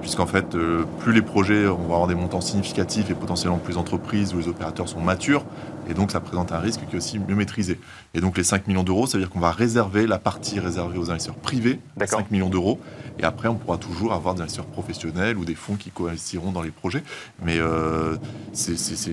puisqu'en 0.00 0.26
fait, 0.26 0.56
plus 1.00 1.12
les 1.12 1.22
projets, 1.22 1.66
on 1.66 1.76
va 1.76 1.94
avoir 1.94 2.06
des 2.06 2.14
montants 2.14 2.40
significatifs 2.40 3.10
et 3.10 3.14
potentiellement 3.14 3.58
plus 3.58 3.74
d'entreprises 3.74 4.34
où 4.34 4.38
les 4.38 4.48
opérateurs 4.48 4.88
sont 4.88 5.00
matures, 5.00 5.44
et 5.88 5.94
donc 5.94 6.10
ça 6.10 6.20
présente 6.20 6.52
un 6.52 6.58
risque 6.58 6.80
qui 6.88 6.94
est 6.94 6.98
aussi 6.98 7.18
mieux 7.18 7.34
maîtrisé. 7.34 7.78
Et 8.14 8.20
donc 8.20 8.36
les 8.36 8.44
5 8.44 8.68
millions 8.68 8.84
d'euros, 8.84 9.06
ça 9.06 9.18
veut 9.18 9.24
dire 9.24 9.30
qu'on 9.30 9.40
va 9.40 9.50
réserver 9.50 10.06
la 10.06 10.18
partie 10.18 10.60
réservée 10.60 10.98
aux 10.98 11.10
investisseurs 11.10 11.36
privés, 11.36 11.80
5 12.04 12.30
millions 12.30 12.50
d'euros, 12.50 12.78
et 13.18 13.24
après 13.24 13.48
on 13.48 13.54
pourra 13.54 13.78
toujours 13.78 14.12
avoir 14.12 14.34
des 14.34 14.42
investisseurs 14.42 14.66
professionnels 14.66 15.36
ou 15.36 15.44
des 15.44 15.54
fonds 15.54 15.76
qui 15.76 15.90
co-investiront 15.90 16.52
dans 16.52 16.62
les 16.62 16.70
projets. 16.70 17.02
Mais 17.44 17.58
euh, 17.58 18.16
c'est, 18.52 19.12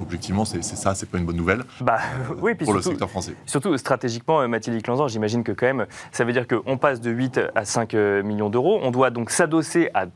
objectivement, 0.00 0.44
c'est, 0.44 0.62
ça, 0.62 0.94
c'est 0.94 1.08
pas 1.08 1.18
une 1.18 1.24
bonne 1.24 1.36
nouvelle 1.36 1.64
bah, 1.80 1.98
oui, 2.40 2.54
pour 2.54 2.74
le 2.74 2.82
secteur 2.82 3.10
français. 3.10 3.34
Surtout 3.46 3.76
stratégiquement, 3.76 4.40
euh, 4.40 4.48
Mathilde 4.48 4.82
Clanzan, 4.82 5.08
j'imagine 5.08 5.42
que 5.42 5.52
quand 5.52 5.66
même, 5.66 5.86
ça 6.12 6.24
veut 6.24 6.32
dire 6.32 6.46
qu'on 6.46 6.76
passe 6.76 7.00
de 7.00 7.10
8 7.10 7.40
à 7.54 7.64
5 7.64 7.94
euh, 7.94 8.22
millions 8.22 8.50
d'euros. 8.50 8.80
On 8.82 8.90
doit 8.90 9.10
donc 9.10 9.30
s'adosser 9.30 9.90
à 9.94 10.06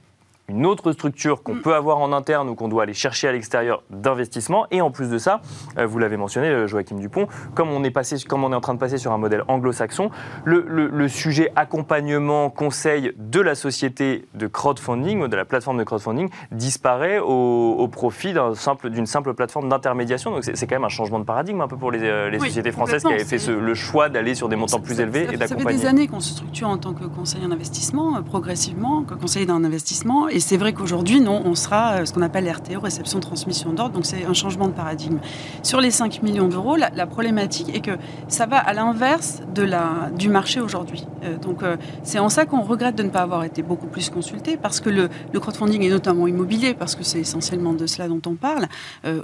une 0.48 0.66
autre 0.66 0.92
structure 0.92 1.42
qu'on 1.42 1.54
mm. 1.54 1.62
peut 1.62 1.74
avoir 1.74 1.98
en 1.98 2.12
interne 2.12 2.48
ou 2.48 2.54
qu'on 2.54 2.68
doit 2.68 2.82
aller 2.82 2.94
chercher 2.94 3.28
à 3.28 3.32
l'extérieur 3.32 3.82
d'investissement. 3.90 4.66
Et 4.70 4.80
en 4.80 4.90
plus 4.90 5.08
de 5.08 5.18
ça, 5.18 5.40
euh, 5.78 5.86
vous 5.86 5.98
l'avez 5.98 6.16
mentionné, 6.16 6.48
euh, 6.48 6.66
Joachim 6.66 6.96
Dupont, 6.96 7.26
comme 7.54 7.70
on 7.70 7.84
est, 7.84 7.90
passé, 7.90 8.16
comme 8.28 8.44
on 8.44 8.52
est 8.52 8.56
en 8.56 8.60
train 8.60 8.74
de 8.74 8.78
passer 8.78 8.98
sur 8.98 9.12
un 9.12 9.18
modèle 9.18 9.44
anglo-saxon, 9.48 10.10
le, 10.44 10.60
le, 10.68 11.08
sujet 11.08 11.52
accompagnement, 11.56 12.50
conseil 12.50 13.12
de 13.16 13.40
la 13.40 13.54
société 13.54 14.26
de 14.34 14.46
crowdfunding, 14.46 15.28
de 15.28 15.36
la 15.36 15.44
plateforme 15.44 15.78
de 15.78 15.84
crowdfunding, 15.84 16.30
disparaît 16.50 17.18
au, 17.18 17.88
profit 17.88 18.32
d'une 18.32 18.54
simple, 18.54 19.06
simple 19.06 19.34
plateforme 19.34 19.68
d'intermédiation. 19.68 20.30
Donc 20.30 20.44
c'est 20.44 20.66
quand 20.66 20.76
même 20.76 20.84
un 20.84 20.88
changement 20.88 21.18
de 21.18 21.24
paradigme 21.24 21.60
un 21.60 21.68
peu 21.68 21.76
pour 21.76 21.90
les, 21.90 22.02
euh, 22.02 22.30
les 22.30 22.38
sociétés 22.38 22.72
françaises 22.72 23.02
qui 23.02 23.12
avaient 23.12 23.24
fait 23.24 23.46
le 23.48 23.74
choix 23.74 24.08
d'aller 24.08 24.34
sur 24.34 24.48
des 24.48 24.56
montants 24.56 24.80
plus 24.80 25.00
élevés 25.00 25.28
et 25.30 25.36
d'accompagner. 25.36 25.64
Ça 25.64 25.68
fait 25.70 25.76
des 25.76 25.86
années 25.86 26.08
qu'on 26.08 26.20
se 26.20 26.30
structure 26.30 26.68
en 26.68 26.78
tant 26.78 26.94
que 26.94 27.04
conseiller 27.04 27.46
en 27.46 27.50
investissement, 27.50 28.22
progressivement, 28.22 29.04
conseiller 29.04 29.46
d'un 29.46 29.62
investissement. 29.64 30.28
Et 30.32 30.40
c'est 30.40 30.56
vrai 30.56 30.72
qu'aujourd'hui, 30.72 31.20
non, 31.20 31.42
on 31.44 31.54
sera 31.54 31.92
euh, 31.92 32.04
ce 32.06 32.12
qu'on 32.12 32.22
appelle 32.22 32.50
RTO, 32.50 32.80
réception 32.80 33.20
transmission 33.20 33.72
d'ordre, 33.72 33.94
donc 33.94 34.06
c'est 34.06 34.24
un 34.24 34.32
changement 34.32 34.66
de 34.66 34.72
paradigme. 34.72 35.18
Sur 35.62 35.80
les 35.80 35.90
5 35.90 36.22
millions 36.22 36.48
d'euros, 36.48 36.76
la, 36.76 37.06
problématique 37.06 37.74
est 37.74 37.80
que 37.80 37.98
ça 38.28 38.46
va 38.46 38.56
à 38.56 38.72
l'inverse 38.72 39.42
de 39.54 39.62
la, 39.62 40.10
du 40.16 40.30
marché 40.30 40.60
aujourd'hui. 40.60 41.06
Euh, 41.24 41.36
donc 41.36 41.62
euh, 41.62 41.76
c'est 42.02 42.18
en 42.18 42.30
ça 42.30 42.46
qu'on 42.46 42.62
regrette 42.62 42.94
de 42.94 43.02
ne 43.02 43.10
pas 43.10 43.20
avoir 43.20 43.44
été 43.44 43.62
beaucoup 43.62 43.88
plus 43.88 44.08
consulté, 44.08 44.56
parce 44.56 44.80
que 44.80 44.88
le, 44.88 45.10
crowdfunding 45.38 45.82
est 45.82 45.90
notamment 45.90 46.26
immobilier, 46.26 46.72
parce 46.72 46.94
que 46.94 47.04
c'est 47.04 47.20
essentiellement 47.20 47.74
de 47.74 47.86
cela 47.86 48.08
dont 48.08 48.22
on 48.26 48.34
parle. 48.34 48.66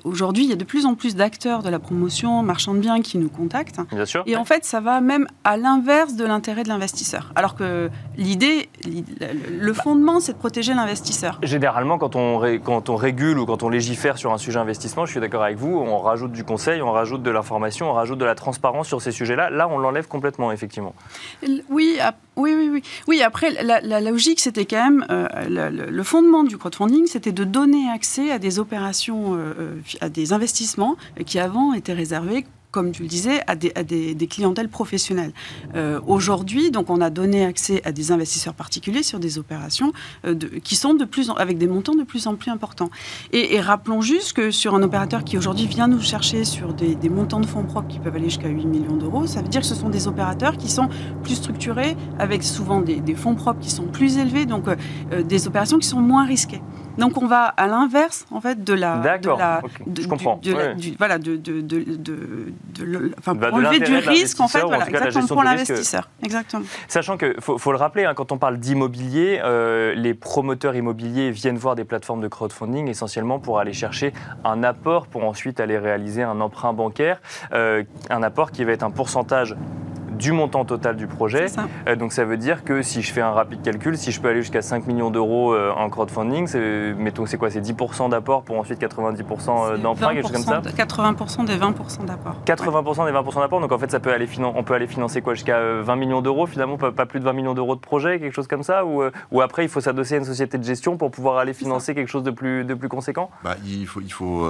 aujourd'hui, 0.05 0.45
il 0.45 0.51
y 0.51 0.53
a 0.53 0.57
de 0.57 0.65
plus 0.65 0.85
en 0.85 0.95
plus 0.95 1.17
d'acteurs 1.17 1.63
de 1.63 1.71
la 1.71 1.79
promotion, 1.79 2.43
marchands 2.43 2.75
de 2.75 2.81
biens 2.81 3.01
qui 3.01 3.17
nous 3.17 3.31
contactent. 3.31 3.81
Bien 3.93 4.05
sûr. 4.05 4.25
Et 4.27 4.37
en 4.37 4.45
fait, 4.45 4.65
ça 4.65 4.81
va 4.81 5.01
même 5.01 5.27
à 5.45 5.57
l'inverse 5.57 6.15
de 6.15 6.25
l'intérêt 6.25 6.65
de 6.65 6.69
l'investisseur. 6.69 7.33
Alors 7.37 7.55
que 7.55 7.89
l'idée, 8.17 8.69
le 9.59 9.73
fondement, 9.73 10.21
c'est 10.21 10.33
de 10.33 10.39
protéger 10.39 10.75
l'investisseur. 10.75 10.98
Généralement, 11.43 11.99
quand 11.99 12.17
on, 12.17 12.41
quand 12.59 12.89
on 12.89 12.97
régule 12.97 13.39
ou 13.39 13.47
quand 13.47 13.63
on 13.63 13.69
légifère 13.69 14.19
sur 14.19 14.33
un 14.33 14.39
sujet 14.39 14.59
investissement, 14.59 15.07
je 15.07 15.13
suis 15.13 15.21
d'accord 15.21 15.43
avec 15.43 15.57
vous, 15.57 15.77
on 15.77 15.99
rajoute 15.99 16.33
du 16.33 16.45
conseil, 16.45 16.83
on 16.83 16.93
rajoute 16.93 17.23
de 17.23 17.31
l'information, 17.31 17.91
on 17.91 17.93
rajoute 17.93 18.19
de 18.19 18.25
la 18.25 18.35
transparence 18.35 18.89
sur 18.89 19.03
ces 19.03 19.13
sujets-là. 19.13 19.51
Là, 19.51 19.69
on 19.69 19.79
l'enlève 19.79 20.09
complètement, 20.09 20.53
effectivement. 20.53 20.95
Oui, 21.43 21.99
oui, 22.37 22.55
oui, 22.55 22.69
oui. 22.73 22.83
Oui, 23.07 23.23
après, 23.23 23.51
la, 23.63 24.01
logique, 24.01 24.41
c'était 24.41 24.65
quand 24.65 24.83
même, 24.83 25.07
euh, 25.11 25.89
le, 25.91 26.03
fondement 26.03 26.45
du 26.45 26.57
crowdfunding, 26.57 27.07
c'était 27.07 27.33
de 27.33 27.45
donner 27.45 27.91
accès 27.91 28.31
à 28.31 28.39
des 28.39 28.59
opérations, 28.59 29.35
euh, 29.35 29.55
euh, 29.59 29.75
à 30.01 30.09
des 30.09 30.33
investissements 30.33 30.97
qui 31.27 31.39
avant 31.39 31.73
étaient 31.73 31.93
réservés 31.93 32.45
comme 32.71 32.93
tu 32.93 33.03
le 33.03 33.09
disais, 33.09 33.41
à 33.47 33.55
des, 33.55 33.73
des, 34.15 34.27
clientèles 34.27 34.69
professionnelles. 34.69 35.33
Euh, 35.75 36.01
aujourd'hui, 36.07 36.71
donc, 36.71 36.91
on 36.91 37.01
a 37.01 37.11
donné 37.11 37.45
accès 37.45 37.81
à 37.85 37.93
des 37.93 38.13
investisseurs 38.13 38.55
particuliers 38.55 39.03
sur 39.03 39.19
des 39.19 39.39
opérations 39.39 39.93
euh, 40.27 40.35
de, 40.35 40.49
qui 40.49 40.77
sont 40.77 40.95
de 40.95 41.05
plus 41.05 41.31
avec 41.37 41.57
des 41.57 41.67
montants 41.67 41.95
de 41.95 42.03
plus 42.03 42.27
en 42.27 42.35
plus 42.35 42.51
importants. 42.51 42.91
Et, 43.33 43.59
rappelons 43.61 44.03
juste 44.03 44.35
que 44.35 44.51
sur 44.51 44.75
un 44.75 44.83
opérateur 44.83 45.25
qui 45.25 45.37
aujourd'hui 45.37 45.67
vient 45.67 45.89
nous 45.89 46.01
chercher 46.01 46.45
sur 46.45 46.75
des, 46.75 46.97
montants 47.09 47.41
de 47.41 47.47
fonds 47.47 47.65
propres 47.65 47.89
qui 47.89 47.99
peuvent 47.99 48.15
aller 48.15 48.29
jusqu'à 48.29 48.49
8 48.49 48.67
millions 48.67 48.97
d'euros, 48.97 49.27
ça 49.27 49.41
veut 49.41 49.49
dire 49.49 49.63
que 49.63 49.67
ce 49.67 49.75
sont 49.75 49.89
des 49.89 50.07
opérateurs 50.07 50.57
qui 50.57 50.71
sont 50.71 50.89
plus 51.23 51.37
structurés, 51.37 51.97
avec 52.19 52.43
souvent 52.43 52.81
des, 52.81 53.15
fonds 53.15 53.35
propres 53.35 53.61
qui 53.61 53.71
sont 53.71 53.87
plus 53.87 54.19
élevés, 54.19 54.47
donc 54.47 54.67
euh, 54.69 55.23
des 55.23 55.49
opérations 55.49 55.79
qui 55.79 55.89
sont 55.89 56.01
moins 56.01 56.27
risquées. 56.27 56.61
Donc 56.99 57.17
on 57.23 57.27
va 57.27 57.45
à 57.45 57.67
l'inverse 57.69 58.27
en 58.31 58.41
fait 58.41 58.63
de 58.65 58.75
la. 58.75 58.99
D'accord. 58.99 59.41
Je 59.97 60.07
comprends. 60.09 60.41
voilà, 60.99 61.19
de, 61.19 61.37
de, 62.75 63.13
pour 63.23 63.55
enlever 63.55 63.81
du 63.81 63.97
risque 63.97 64.41
en 64.41 64.49
fait, 64.49 64.63
voilà, 64.63 64.89
exactement 64.89 65.27
pour 65.27 65.43
l'investisseur. 65.43 66.09
Exactement. 66.23 66.65
Sachant 66.87 67.17
que 67.17 67.35
faut, 67.41 67.59
faut 67.59 67.73
le 67.73 67.79
rappeler, 67.79 68.05
hein, 68.05 68.15
quand 68.15 68.33
on 68.33 68.39
parle 68.39 68.59
d'immobilier, 68.59 69.41
euh, 69.43 69.95
les 69.95 70.15
promoteurs 70.15 70.77
immobiliers 70.77 71.31
viennent 71.31 71.59
voir 71.59 71.75
des 71.75 71.85
plateformes 71.85 72.21
de 72.21 72.29
crowdfunding 72.29 72.89
essentiellement 72.89 73.39
pour 73.39 73.59
aller 73.59 73.73
chercher 73.73 74.13
un 74.45 74.63
apport 74.63 75.07
pour 75.07 75.25
ensuite 75.25 75.61
aller 75.61 75.79
réaliser 75.79 76.23
un 76.23 76.41
emprunt 76.41 76.73
bancaire, 76.73 77.21
euh, 77.53 77.83
un 78.11 78.23
apport 78.23 78.51
qui 78.51 78.65
va 78.65 78.73
être 78.73 78.83
un 78.83 78.91
pourcentage 78.91 79.55
du 80.19 80.33
montant 80.33 80.65
total 80.65 80.97
du 80.97 81.07
projet. 81.07 81.47
Euh, 81.87 81.97
donc 81.97 82.13
ça 82.13 82.25
veut 82.25 82.37
dire 82.37 82.65
que 82.65 82.83
si 82.83 83.03
je 83.03 83.13
fais 83.13 83.21
un 83.21 83.31
rapide 83.31 83.63
calcul, 83.63 83.97
si 83.97 84.13
je 84.13 84.21
peux 84.21 84.29
aller 84.29 84.43
jusqu'à 84.43 84.63
5 84.63 84.87
millions 84.87 85.11
d'euros 85.11 85.55
euh, 85.55 85.71
en 85.71 85.89
crowdfunding, 85.89 86.49
mettons 86.97 87.27
c'est 87.27 87.39
quoi? 87.39 87.51
C'est 87.51 87.61
10% 87.61 88.11
d'apport 88.11 88.43
pour 88.43 88.59
ensuite 88.59 88.81
90% 88.81 89.81
d'emprunt, 89.81 90.15
quelque 90.15 90.23
chose 90.23 90.33
comme 90.33 90.43
ça? 90.43 90.61
80% 90.61 91.45
des 91.47 91.57
20% 91.57 92.05
d'apport. 92.05 92.37
80% 92.47 93.07
des 93.07 93.13
20% 93.13 93.41
d'apport, 93.41 93.61
donc 93.61 93.73
en 93.73 93.79
fait 93.79 93.91
ça 93.91 94.01
peut 94.01 94.13
aller 94.13 94.29
on 94.55 94.63
peut 94.63 94.75
aller 94.75 94.87
financer 94.87 95.23
quoi? 95.23 95.35
Jusqu'à 95.35 95.59
20 95.59 95.93
euh, 95.93 95.97
millions 95.97 96.21
d'euros 96.21 96.47
finalement, 96.47 96.77
pas, 96.77 97.07
plus 97.07 97.21
de 97.21 97.25
20 97.25 97.33
millions 97.33 97.55
d'euros 97.55 97.75
de 97.75 97.81
projet, 97.81 98.19
quelque 98.19 98.35
chose 98.35 98.49
comme 98.49 98.63
ça? 98.63 98.85
Ou, 98.85 99.03
ou 99.31 99.41
après 99.41 99.65
il 99.65 99.69
faut 99.69 99.81
s'adosser 99.81 100.17
à 100.17 100.19
une 100.19 100.25
société 100.25 100.59
de 100.59 100.65
gestion 100.65 100.97
pour 100.97 101.11
pouvoir 101.11 101.39
aller 101.39 101.55
financer 101.55 101.95
quelque 101.95 102.09
chose 102.09 102.23
de 102.23 102.31
plus, 102.31 102.65
de 102.65 102.75
plus 102.75 102.89
conséquent? 102.89 103.31
Bah, 103.45 103.57
Il 103.65 103.87
faut, 103.87 104.01
il 104.01 104.13
faut 104.13 104.49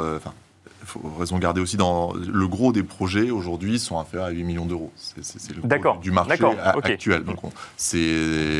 faut 0.89 1.01
raison 1.19 1.39
garder 1.39 1.61
aussi 1.61 1.77
dans 1.77 2.13
le 2.15 2.49
gros 2.49 2.73
des 2.73 2.83
projets 2.83 3.31
aujourd'hui 3.31 3.79
sont 3.79 3.99
inférieurs 3.99 4.29
à 4.29 4.31
8 4.31 4.45
millions 4.45 4.67
d'euros. 4.67 4.91
C'est 4.97 5.55
le 5.55 5.63
gros 5.63 5.97
du 5.99 6.11
marché 6.11 6.39
actuel. 6.65 7.25
Donc 7.25 7.45
on, 7.45 7.51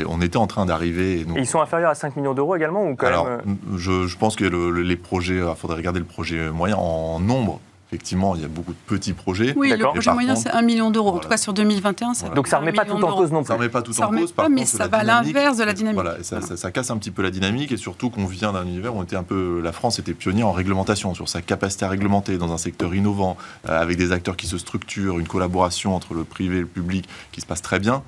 on, 0.09 0.21
était 0.21 0.37
en 0.37 0.47
train 0.47 0.67
d'arriver. 0.67 1.27
Ils 1.37 1.47
sont 1.47 1.61
inférieurs 1.61 1.91
à 1.91 1.95
5 1.95 2.17
millions 2.17 2.35
d'euros 2.35 2.57
également 2.57 2.87
ou 2.87 2.97
quand 2.97 3.07
Alors, 3.07 3.27
même... 3.27 3.59
je, 3.77 4.07
je, 4.07 4.17
pense 4.17 4.37
que 4.37 4.45
les 4.45 4.97
projets, 4.97 5.39
il 5.39 5.55
faudrait 5.57 5.77
regarder 5.77 6.01
le 6.01 6.07
projet 6.07 6.51
moyen 6.51 6.77
en 6.77 7.21
nombre 7.21 7.61
Effectivement, 7.91 8.35
il 8.35 8.43
y 8.43 8.45
a 8.45 8.49
beaucoup 8.49 8.73
de 8.73 8.79
petits 8.87 9.15
projets. 9.15 9.55
Oui, 9.57 9.71
le 9.71 9.83
projet 9.83 10.13
moyen, 10.13 10.37
c'est 10.37 10.51
1 10.51 10.61
million 10.61 10.91
d'euros. 10.91 11.13
En 11.13 11.19
tout 11.19 11.29
cas, 11.29 11.39
sur 11.39 11.55
2021, 11.55 12.13
ça 12.13 12.29
Donc 12.29 12.47
ça 12.47 12.57
ne 12.57 12.61
remet 12.61 12.73
pas 12.73 12.85
tout 12.85 13.03
en 13.03 13.17
cause 13.17 13.33
non 13.33 13.41
plus. 13.41 13.49
Ça 13.49 13.55
ne 13.55 13.59
remet 13.59 13.71
pas 13.71 13.81
tout 13.81 13.95
ça 13.95 14.09
en 14.09 14.11
cause. 14.11 14.33
Pas, 14.33 14.51
mais 14.51 14.67
ça 14.67 14.89
va 14.89 14.99
à 14.99 15.05
l'inverse 15.05 15.57
de 15.57 15.65
la 15.65 15.73
dynamique. 15.73 16.01
Voilà, 16.01 16.23
ça, 16.23 16.43
Ça, 16.43 16.71
casse 16.71 16.91
un 16.91 16.99
petit 16.99 17.11
peu 17.11 17.23
la 17.23 17.31
dynamique 17.31 17.73
et 17.73 17.79
surtout 17.79 18.11
qu'on 18.11 18.27
vient 18.27 18.53
d'un 18.53 18.65
univers 18.65 18.95
où 18.95 18.99
on 18.99 19.05
était 19.05 19.17
un 19.17 19.23
peu, 19.23 19.61
la 19.63 19.73
France 19.73 19.99
était 19.99 20.13
pionnière 20.13 20.49
en 20.49 20.53
réglementation, 20.53 21.15
sur 21.15 21.31
sa 21.31 21.41
capacité 21.41 21.87
à 21.87 21.89
réglementer 21.89 22.37
dans 22.37 22.53
un 22.53 22.59
secteur 22.59 22.95
innovant, 22.95 23.39
euh, 23.69 23.81
avec 23.81 23.97
des 23.97 24.13
acteurs 24.13 24.37
qui 24.37 24.47
se 24.47 24.59
structurent, 24.59 25.19
une 25.19 25.27
collaboration 25.27 25.95
entre 25.95 26.13
le 26.13 26.25
privé 26.25 26.59
et 26.59 26.61
le 26.61 26.67
public 26.67 27.09
qui 27.33 27.41
se 27.41 27.47
passe 27.47 27.63
très 27.63 27.79
bien. 27.79 28.03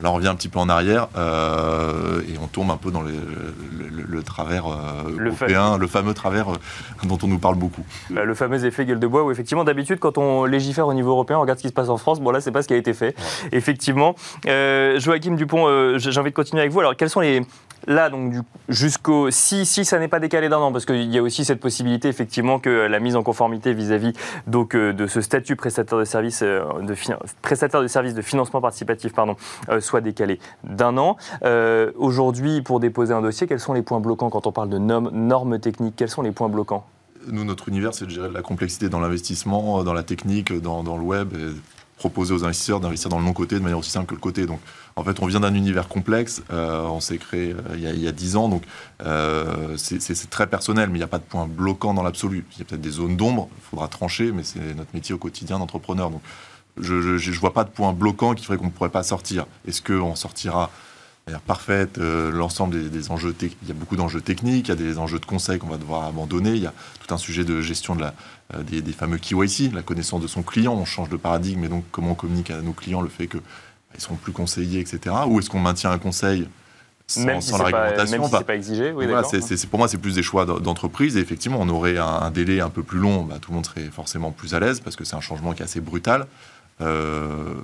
Là, 0.00 0.12
on 0.12 0.14
revient 0.14 0.28
un 0.28 0.36
petit 0.36 0.48
peu 0.48 0.60
en 0.60 0.68
arrière 0.68 1.08
euh, 1.16 2.20
et 2.22 2.38
on 2.40 2.46
tombe 2.46 2.70
un 2.70 2.76
peu 2.76 2.92
dans 2.92 3.02
le, 3.02 4.22
travers 4.22 4.66
euh, 4.66 5.26
européen, 5.26 5.76
le 5.76 5.86
fameux 5.88 6.14
travers 6.14 6.50
euh, 6.50 6.56
dont 7.02 7.18
on 7.22 7.26
nous 7.26 7.40
parle 7.40 7.56
beaucoup. 7.56 7.84
Bah, 8.10 8.24
le 8.24 8.34
fameux 8.34 8.64
effet 8.64 8.84
gueule 8.84 9.00
de 9.00 9.06
bois 9.08 9.24
où 9.24 9.32
effectivement 9.32 9.64
d'habitude 9.64 9.98
quand 9.98 10.16
on 10.16 10.44
légifère 10.44 10.86
au 10.86 10.94
niveau 10.94 11.10
européen, 11.10 11.38
on 11.38 11.40
regarde 11.40 11.58
ce 11.58 11.62
qui 11.62 11.68
se 11.68 11.72
passe 11.72 11.88
en 11.88 11.96
France. 11.96 12.20
Bon 12.20 12.30
là, 12.30 12.40
c'est 12.40 12.52
pas 12.52 12.62
ce 12.62 12.68
qui 12.68 12.74
a 12.74 12.76
été 12.76 12.94
fait. 12.94 13.16
Effectivement. 13.50 14.14
Joachim 14.44 15.34
Dupont, 15.34 15.98
j'ai 15.98 16.20
envie 16.20 16.30
de 16.30 16.36
continuer 16.36 16.62
avec 16.62 16.72
vous. 16.72 16.80
Alors, 16.80 16.94
quels 16.94 17.10
sont 17.10 17.20
les, 17.20 17.42
Là, 17.86 18.10
donc, 18.10 18.34
jusqu'au. 18.68 19.30
Si, 19.30 19.64
si 19.64 19.84
ça 19.84 19.98
n'est 19.98 20.08
pas 20.08 20.20
décalé 20.20 20.48
d'un 20.48 20.58
an, 20.58 20.72
parce 20.72 20.84
qu'il 20.84 21.12
y 21.12 21.18
a 21.18 21.22
aussi 21.22 21.44
cette 21.44 21.60
possibilité, 21.60 22.08
effectivement, 22.08 22.58
que 22.58 22.68
la 22.68 23.00
mise 23.00 23.16
en 23.16 23.22
conformité 23.22 23.72
vis-à-vis 23.72 24.12
euh, 24.54 24.92
de 24.92 25.06
ce 25.06 25.20
statut 25.20 25.56
prestataire 25.56 25.98
de 25.98 26.04
service, 26.04 26.42
euh, 26.42 26.64
de, 26.82 26.94
prestataire 27.42 27.80
de 27.82 27.88
de 28.12 28.22
financement 28.22 28.60
participatif 28.60 29.12
pardon, 29.12 29.36
euh, 29.68 29.80
soit 29.80 30.00
décalé 30.00 30.38
d'un 30.64 30.96
an. 30.98 31.16
Aujourd'hui, 31.96 32.62
pour 32.62 32.80
déposer 32.80 33.14
un 33.14 33.22
dossier, 33.22 33.46
quels 33.46 33.60
sont 33.60 33.72
les 33.72 33.82
points 33.82 34.00
bloquants 34.00 34.30
quand 34.30 34.46
on 34.46 34.52
parle 34.52 34.68
de 34.68 34.78
normes, 34.78 35.58
techniques? 35.58 35.94
Quels 35.96 36.10
sont 36.10 36.22
les 36.22 36.32
points 36.32 36.48
bloquants? 36.48 36.84
Nous, 37.30 37.44
notre 37.44 37.68
univers, 37.68 37.94
c'est 37.94 38.06
de 38.06 38.10
gérer 38.10 38.30
la 38.30 38.42
complexité 38.42 38.88
dans 38.88 39.00
l'investissement, 39.00 39.82
dans 39.82 39.92
la 39.92 40.02
technique, 40.02 40.52
dans, 40.52 40.82
dans 40.82 40.96
le 40.96 41.02
web, 41.02 41.34
et 41.34 41.54
proposer 41.98 42.32
aux 42.32 42.44
investisseurs 42.44 42.80
d'investir 42.80 43.10
dans 43.10 43.18
le 43.18 43.24
non-côté 43.24 43.56
de 43.56 43.60
manière 43.60 43.78
aussi 43.78 43.90
simple 43.90 44.06
que 44.06 44.14
le 44.14 44.20
côté. 44.20 44.46
Donc, 44.46 44.60
en 44.98 45.04
fait, 45.04 45.22
on 45.22 45.26
vient 45.26 45.40
d'un 45.40 45.54
univers 45.54 45.86
complexe. 45.86 46.42
Euh, 46.52 46.82
on 46.82 46.98
s'est 46.98 47.18
créé 47.18 47.52
euh, 47.52 47.76
il, 47.76 48.02
y 48.02 48.08
a, 48.08 48.12
dix 48.12 48.34
ans, 48.34 48.48
donc 48.48 48.64
euh, 49.04 49.76
c'est 49.76 50.28
très 50.28 50.48
personnel, 50.48 50.88
mais 50.88 50.96
il 50.96 51.00
n'y 51.00 51.04
a 51.04 51.08
pas 51.08 51.18
de 51.18 51.24
point 51.24 51.46
bloquant 51.46 51.94
dans 51.94 52.02
l'absolu. 52.02 52.44
Il 52.52 52.58
y 52.58 52.62
a 52.62 52.64
peut-être 52.64 52.80
des 52.80 52.90
zones 52.90 53.16
d'ombre, 53.16 53.48
il 53.56 53.62
faudra 53.70 53.86
trancher, 53.86 54.32
mais 54.32 54.42
c'est 54.42 54.74
notre 54.74 54.90
métier 54.94 55.14
au 55.14 55.18
quotidien 55.18 55.60
d'entrepreneur. 55.60 56.10
Donc, 56.10 56.20
je 56.80 56.94
ne 56.94 57.36
vois 57.36 57.54
pas 57.54 57.62
de 57.62 57.70
point 57.70 57.92
bloquant 57.92 58.34
qui 58.34 58.44
ferait 58.44 58.58
qu'on 58.58 58.66
ne 58.66 58.70
pourrait 58.70 58.88
pas 58.88 59.04
sortir. 59.04 59.46
Est-ce 59.68 59.82
qu'on 59.82 60.16
sortira 60.16 60.70
parfaite 61.46 61.98
l'ensemble 61.98 62.90
des, 62.90 63.10
enjeux 63.10 63.34
Il 63.40 63.68
y 63.68 63.70
a 63.70 63.74
beaucoup 63.74 63.96
d'enjeux 63.96 64.20
techniques, 64.20 64.68
il 64.68 64.70
y 64.70 64.72
a 64.72 64.76
des 64.76 64.98
enjeux 64.98 65.18
de 65.18 65.26
conseil 65.26 65.58
qu'on 65.58 65.68
va 65.68 65.76
devoir 65.76 66.04
abandonner, 66.04 66.52
il 66.52 66.62
y 66.62 66.66
a 66.66 66.72
tout 67.06 67.12
un 67.12 67.18
sujet 67.18 67.44
de 67.44 67.60
gestion 67.60 67.94
de 67.94 68.00
la, 68.00 68.14
des, 68.62 68.80
des 68.80 68.92
fameux 68.92 69.18
KYC, 69.18 69.72
la 69.74 69.82
connaissance 69.82 70.22
de 70.22 70.26
son 70.26 70.42
client. 70.42 70.74
On 70.74 70.84
change 70.84 71.08
de 71.08 71.16
paradigme 71.16 71.64
et 71.64 71.68
donc 71.68 71.84
comment 71.92 72.12
on 72.12 72.14
communique 72.14 72.50
à 72.50 72.62
nos 72.62 72.72
clients 72.72 73.02
le 73.02 73.08
fait 73.08 73.26
que 73.26 73.38
ils 73.94 74.00
seront 74.00 74.16
plus 74.16 74.32
conseillés, 74.32 74.80
etc. 74.80 75.14
Ou 75.26 75.38
est-ce 75.38 75.50
qu'on 75.50 75.60
maintient 75.60 75.90
un 75.90 75.98
conseil 75.98 76.48
sans, 77.06 77.24
même 77.24 77.40
si 77.40 77.48
sans 77.50 77.58
la 77.58 77.64
c'est 77.66 77.70
pas, 77.70 77.80
réglementation? 77.82 78.18
même 78.18 78.26
si 78.26 78.32
Bah, 78.32 78.42
pas 78.44 78.54
exigé, 78.54 78.92
oui, 78.92 79.06
voilà, 79.06 79.22
pour 79.70 79.78
moi, 79.78 79.88
c'est 79.88 79.98
plus 79.98 80.14
des 80.14 80.22
choix 80.22 80.44
d'entreprise. 80.44 81.16
Et 81.16 81.20
effectivement, 81.20 81.58
on 81.60 81.68
aurait 81.68 81.96
un, 81.98 82.06
un 82.06 82.30
délai 82.30 82.60
un 82.60 82.70
peu 82.70 82.82
plus 82.82 82.98
long. 82.98 83.22
Bah, 83.24 83.36
tout 83.40 83.50
le 83.50 83.56
monde 83.56 83.66
serait 83.66 83.84
forcément 83.90 84.30
plus 84.30 84.54
à 84.54 84.60
l'aise 84.60 84.80
parce 84.80 84.94
que 84.96 85.04
c'est 85.04 85.16
un 85.16 85.20
changement 85.20 85.52
qui 85.52 85.62
est 85.62 85.64
assez 85.64 85.80
brutal. 85.80 86.26
Euh, 86.80 87.54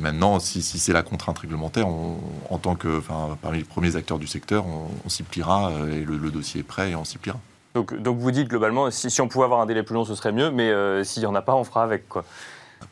maintenant, 0.00 0.40
si, 0.40 0.60
si 0.62 0.78
c'est 0.80 0.92
la 0.92 1.02
contrainte 1.02 1.38
réglementaire, 1.38 1.86
on- 1.86 2.18
en 2.48 2.58
tant 2.58 2.74
que, 2.74 2.98
enfin, 2.98 3.36
parmi 3.40 3.58
les 3.58 3.64
premiers 3.64 3.94
acteurs 3.96 4.18
du 4.18 4.26
secteur, 4.26 4.66
on, 4.66 4.88
on 5.04 5.08
s'y 5.08 5.22
pliera 5.22 5.70
euh, 5.70 5.92
et 6.00 6.04
le, 6.04 6.16
le 6.16 6.30
dossier 6.30 6.60
est 6.60 6.64
prêt 6.64 6.90
et 6.90 6.96
on 6.96 7.04
s'y 7.04 7.18
pliera. 7.18 7.38
Donc, 7.76 7.94
donc 8.02 8.18
vous 8.18 8.32
dites 8.32 8.48
globalement, 8.48 8.90
si, 8.90 9.08
si 9.10 9.20
on 9.20 9.28
pouvait 9.28 9.44
avoir 9.44 9.60
un 9.60 9.66
délai 9.66 9.84
plus 9.84 9.94
long, 9.94 10.04
ce 10.04 10.16
serait 10.16 10.32
mieux, 10.32 10.50
mais 10.50 10.68
euh, 10.70 11.04
s'il 11.04 11.22
n'y 11.22 11.26
en 11.26 11.34
a 11.36 11.42
pas, 11.42 11.54
on 11.54 11.62
fera 11.62 11.84
avec. 11.84 12.08
Quoi. 12.08 12.24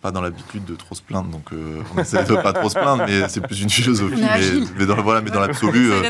Pas 0.00 0.12
dans 0.12 0.20
l'habitude 0.20 0.64
de 0.64 0.76
trop 0.76 0.94
se 0.94 1.02
plaindre, 1.02 1.28
donc 1.28 1.52
euh, 1.52 1.80
on 1.96 2.00
essaie 2.00 2.22
de 2.22 2.36
pas 2.36 2.52
trop 2.52 2.68
se 2.68 2.78
plaindre, 2.78 3.02
mais 3.08 3.28
c'est 3.28 3.40
plus 3.40 3.60
une 3.62 3.68
philosophie. 3.68 4.22
Mais, 4.78 4.86
dans, 4.86 4.94
voilà, 5.02 5.20
mais 5.20 5.30
dans 5.30 5.40
l'absolu, 5.40 5.90
euh. 5.90 6.02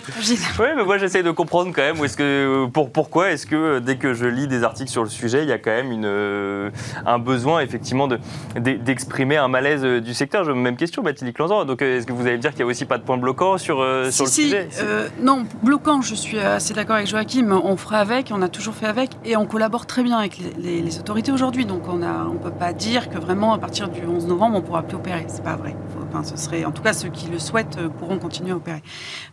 Oui, 0.61 0.67
mais 0.77 0.85
moi 0.85 0.99
j'essaie 0.99 1.23
de 1.23 1.31
comprendre 1.31 1.73
quand 1.75 1.81
même 1.81 1.99
où 1.99 2.05
est-ce 2.05 2.19
que, 2.19 2.67
pour, 2.67 2.93
pourquoi 2.93 3.31
est-ce 3.33 3.47
que 3.47 3.57
euh, 3.57 3.81
dès 3.81 3.97
que 3.97 4.13
je 4.13 4.27
lis 4.27 4.47
des 4.47 4.63
articles 4.63 4.91
sur 4.91 5.05
le 5.05 5.09
sujet, 5.09 5.43
il 5.43 5.49
y 5.49 5.53
a 5.53 5.59
quand 5.59 5.71
même 5.71 5.91
une, 5.91 6.71
un 7.07 7.19
besoin 7.19 7.61
effectivement 7.61 8.09
de- 8.09 8.19
d'e- 8.57 8.77
d'exprimer 8.79 9.39
un 9.39 9.49
malaise 9.49 9.83
du 10.03 10.13
secteur. 10.13 10.45
Je 10.45 10.53
même 10.53 10.77
question, 10.77 11.03
Mathilde 11.03 11.33
Clanzan. 11.33 11.65
Donc 11.65 11.81
est-ce 11.81 12.07
que 12.07 12.13
vous 12.13 12.27
allez 12.27 12.37
me 12.37 12.43
dire 12.43 12.51
qu'il 12.51 12.59
n'y 12.65 12.65
a 12.65 12.71
aussi 12.71 12.85
pas 12.85 12.99
de 12.99 13.05
point 13.05 13.17
bloquant 13.17 13.57
sur, 13.57 13.81
euh, 13.81 14.11
sur 14.11 14.25
le 14.27 14.31
Si, 14.31 14.43
si, 14.43 14.45
sujet 14.49 14.69
euh, 14.83 15.09
non, 15.23 15.47
bloquant, 15.63 16.03
je 16.03 16.15
suis 16.15 16.39
assez 16.39 16.75
d'accord 16.75 16.97
avec 16.97 17.09
Joachim. 17.09 17.51
On 17.65 17.77
fera 17.79 17.99
avec, 17.99 18.31
on 18.35 18.43
a 18.43 18.49
toujours 18.49 18.75
fait 18.75 18.87
avec, 18.87 19.11
et 19.25 19.35
on 19.37 19.47
collabore 19.47 19.87
très 19.87 20.03
bien 20.03 20.19
avec 20.19 20.37
les, 20.39 20.53
les- 20.63 20.83
les 20.83 20.99
autorités 20.99 21.33
aujourd'hui. 21.33 21.65
Donc 21.65 21.89
on 21.89 22.03
a, 22.03 22.27
on 22.27 22.37
peut 22.37 22.51
pas 22.51 22.75
dire 22.75 23.09
que 23.09 23.17
vraiment 23.19 23.55
à 23.55 23.59
partir 23.59 23.78
du 23.87 24.05
11 24.07 24.27
novembre 24.27 24.57
on 24.59 24.63
pourra 24.63 24.83
plus 24.83 24.97
opérer. 24.97 25.25
C'est 25.29 25.45
pas 25.45 25.57
vrai. 25.57 25.75
Faut- 25.91 26.08
enfin, 26.09 26.25
ce 26.25 26.37
serait, 26.37 26.65
en 26.65 26.73
tout 26.73 26.83
cas, 26.83 26.93
ceux 26.93 27.09
qui 27.09 27.29
le 27.29 27.39
souhaitent 27.39 27.79
euh, 27.79 27.89
pourront 27.89 28.19
continuer 28.19 28.53
à 28.53 28.57
opérer. 28.57 28.83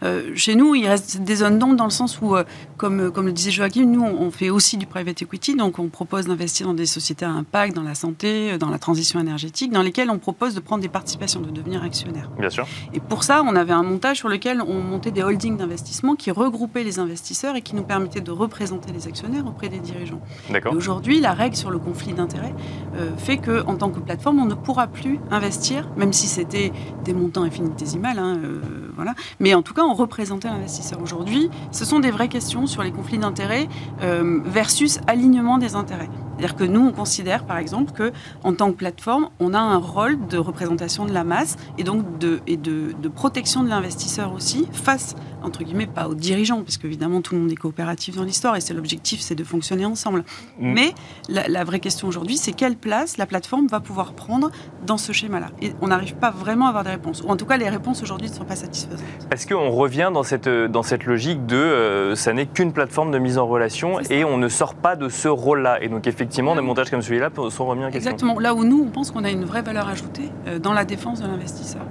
Euh, 0.04 0.32
chez 0.36 0.56
nous, 0.56 0.76
il 0.76 0.88
reste 0.88 1.20
des 1.22 1.36
zones 1.38 1.60
d'ombre 1.60 1.76
dans 1.76 1.86
le 1.86 1.90
sens 1.90 2.20
où, 2.22 2.36
euh, 2.36 2.44
comme, 2.78 3.12
comme 3.12 3.26
le 3.26 3.32
disait 3.32 3.52
Joachim, 3.52 3.86
nous 3.86 4.04
on 4.04 4.32
fait 4.32 4.50
aussi 4.50 4.78
du 4.78 4.86
private 4.86 5.22
equity, 5.22 5.56
donc 5.56 5.80
on 5.80 5.88
propose 5.88 6.28
d'investir 6.28 6.68
dans 6.68 6.74
des 6.74 6.86
sociétés 6.86 7.26
à 7.26 7.32
impact, 7.32 7.76
dans 7.76 7.84
la 7.84 7.96
santé, 7.96 8.58
dans 8.58 8.70
la 8.70 8.80
transition 8.80 9.20
énergétique, 9.20 9.72
dans 9.72 9.82
lesquelles 9.82 10.10
on 10.10 10.20
propose 10.20 10.56
de 10.56 10.60
prendre 10.60 10.82
des 10.82 10.90
participations, 10.90 11.42
de 11.42 11.52
devenir 11.52 11.84
actionnaire. 11.84 12.30
Bien 12.38 12.50
sûr. 12.50 12.68
Et 12.94 13.00
pour 13.00 13.24
ça, 13.24 13.44
on 13.44 13.56
avait 13.56 13.74
un 13.74 13.84
montage 13.84 14.18
sur 14.18 14.30
lequel 14.30 14.62
on 14.62 14.82
montait 14.82 15.12
des 15.12 15.24
holdings 15.24 15.58
d'investissement 15.58 16.16
qui 16.16 16.32
regroupaient 16.32 16.84
les 16.84 17.00
investisseurs 17.00 17.56
et 17.56 17.62
qui 17.62 17.76
nous 17.76 17.84
permettaient 17.84 18.22
de 18.22 18.32
représenter 18.32 18.92
les 18.92 19.08
actionnaires 19.08 19.46
auprès 19.48 19.70
des 19.70 19.80
dirigeants. 19.80 20.22
D'accord. 20.50 20.74
Aujourd'hui, 20.74 21.20
la 21.20 21.34
règle 21.34 21.56
sur 21.56 21.70
le 21.70 21.80
conflit 21.80 22.14
d'intérêts 22.14 22.54
euh, 22.96 23.10
fait 23.18 23.38
que, 23.38 23.66
en 23.66 23.76
tant 23.76 23.90
que 23.90 24.00
plateforme, 24.00 24.40
on 24.40 24.46
ne 24.46 24.56
pourra 24.56 24.88
plus 24.88 25.20
investir, 25.32 25.90
même 25.98 26.14
si 26.14 26.28
c'était 26.28 26.65
des 27.04 27.14
montants 27.14 27.44
infinitésimales, 27.44 28.20
hein, 28.20 28.38
euh, 28.44 28.62
voilà. 28.96 29.14
Mais 29.40 29.54
en 29.54 29.62
tout 29.62 29.74
cas, 29.74 29.84
on 29.84 29.94
représentait 29.94 30.48
l'investisseur. 30.48 31.02
Aujourd'hui, 31.02 31.50
ce 31.72 31.86
sont 31.86 32.00
des 32.00 32.12
vraies 32.12 32.28
questions 32.28 32.68
sur 32.68 32.84
les 32.84 32.92
conflits 32.92 33.18
d'intérêts 33.18 33.68
euh, 34.02 34.40
versus 34.46 35.00
alignement 35.08 35.58
des 35.58 35.76
intérêts. 35.76 36.10
C'est-à-dire 36.38 36.56
que 36.56 36.64
nous, 36.66 36.82
on 36.82 36.92
considère, 36.92 37.46
par 37.46 37.58
exemple, 37.58 37.94
que 37.94 38.12
en 38.44 38.54
tant 38.54 38.72
que 38.72 38.78
plateforme, 38.78 39.30
on 39.40 39.54
a 39.54 39.60
un 39.60 39.78
rôle 39.78 40.28
de 40.28 40.38
représentation 40.38 41.06
de 41.06 41.14
la 41.14 41.24
masse 41.24 41.56
et 41.78 41.84
donc 41.84 42.18
de, 42.18 42.42
et 42.46 42.58
de, 42.58 42.94
de 43.02 43.08
protection 43.08 43.64
de 43.64 43.70
l'investisseur 43.70 44.34
aussi 44.34 44.68
face, 44.74 45.16
entre 45.46 45.64
guillemets, 45.64 45.88
pas 45.88 46.08
aux 46.08 46.16
dirigeants, 46.16 46.62
parce 46.62 46.78
qu'évidemment, 46.78 47.22
tout 47.22 47.36
le 47.36 47.42
monde 47.42 47.52
est 47.52 47.56
coopératif 47.56 48.16
dans 48.16 48.24
l'histoire 48.24 48.56
et 48.56 48.62
c'est 48.62 48.74
l'objectif, 48.74 49.22
c'est 49.22 49.36
de 49.36 49.44
fonctionner 49.44 49.86
ensemble. 49.86 50.24
Mm. 50.60 50.74
Mais 50.74 50.94
la, 51.30 51.48
la 51.48 51.64
vraie 51.64 51.80
question 51.80 52.08
aujourd'hui, 52.08 52.38
c'est 52.38 52.52
quelle 52.52 52.76
place 52.76 53.18
la 53.18 53.26
plateforme 53.26 53.68
va 53.68 53.80
pouvoir 53.80 54.14
prendre 54.14 54.52
dans 54.86 54.98
ce 54.98 55.12
schéma-là? 55.12 55.48
Et 55.62 55.74
on 55.82 55.88
n'arrive 55.88 56.16
pas 56.16 56.32
vraiment 56.32 56.66
à 56.66 56.70
avoir 56.70 56.84
des 56.84 56.92
réponses. 56.92 57.22
Ou 57.22 57.30
en 57.30 57.38
tout 57.38 57.46
cas, 57.46 57.58
les 57.58 57.70
réponses 57.70 58.02
aujourd'hui 58.02 58.30
ne 58.30 58.34
sont 58.34 58.46
pas 58.46 58.56
satisfaisantes. 58.56 59.06
Est-ce 59.32 59.48
qu'on 59.48 59.70
revient 59.70 60.12
dans 60.14 60.24
cette, 60.24 60.50
dans 60.50 60.84
cette 60.84 61.06
logique 61.06 61.46
de 61.46 61.56
euh, 61.56 62.16
ça 62.16 62.34
n'est 62.34 62.48
qu'une 62.48 62.74
plateforme 62.74 63.12
de 63.12 63.20
mise 63.20 63.38
en 63.38 63.48
relation 63.48 64.00
et 64.10 64.24
on 64.24 64.38
ne 64.38 64.48
sort 64.48 64.76
pas 64.76 64.96
de 64.96 65.10
ce 65.10 65.28
rôle-là? 65.28 65.82
Et 65.82 65.90
donc 65.90 66.08
effectivement, 66.08 66.56
des 66.56 66.62
montages 66.62 66.90
comme 66.90 67.02
celui-là 67.02 67.30
sont 67.50 67.66
remis 67.66 67.86
en 67.86 67.92
question. 67.92 68.12
Exactement. 68.12 68.40
Là 68.40 68.54
où 68.54 68.64
nous, 68.64 68.84
on 68.88 68.90
pense 68.90 69.12
qu'on 69.12 69.24
a 69.24 69.30
une 69.30 69.46
vraie 69.46 69.62
valeur 69.62 69.88
ajoutée 69.88 70.30
euh, 70.48 70.60
dans 70.60 70.74
la 70.74 70.86
défense 70.86 71.22
de 71.22 71.28
l'investisseur. 71.28 71.84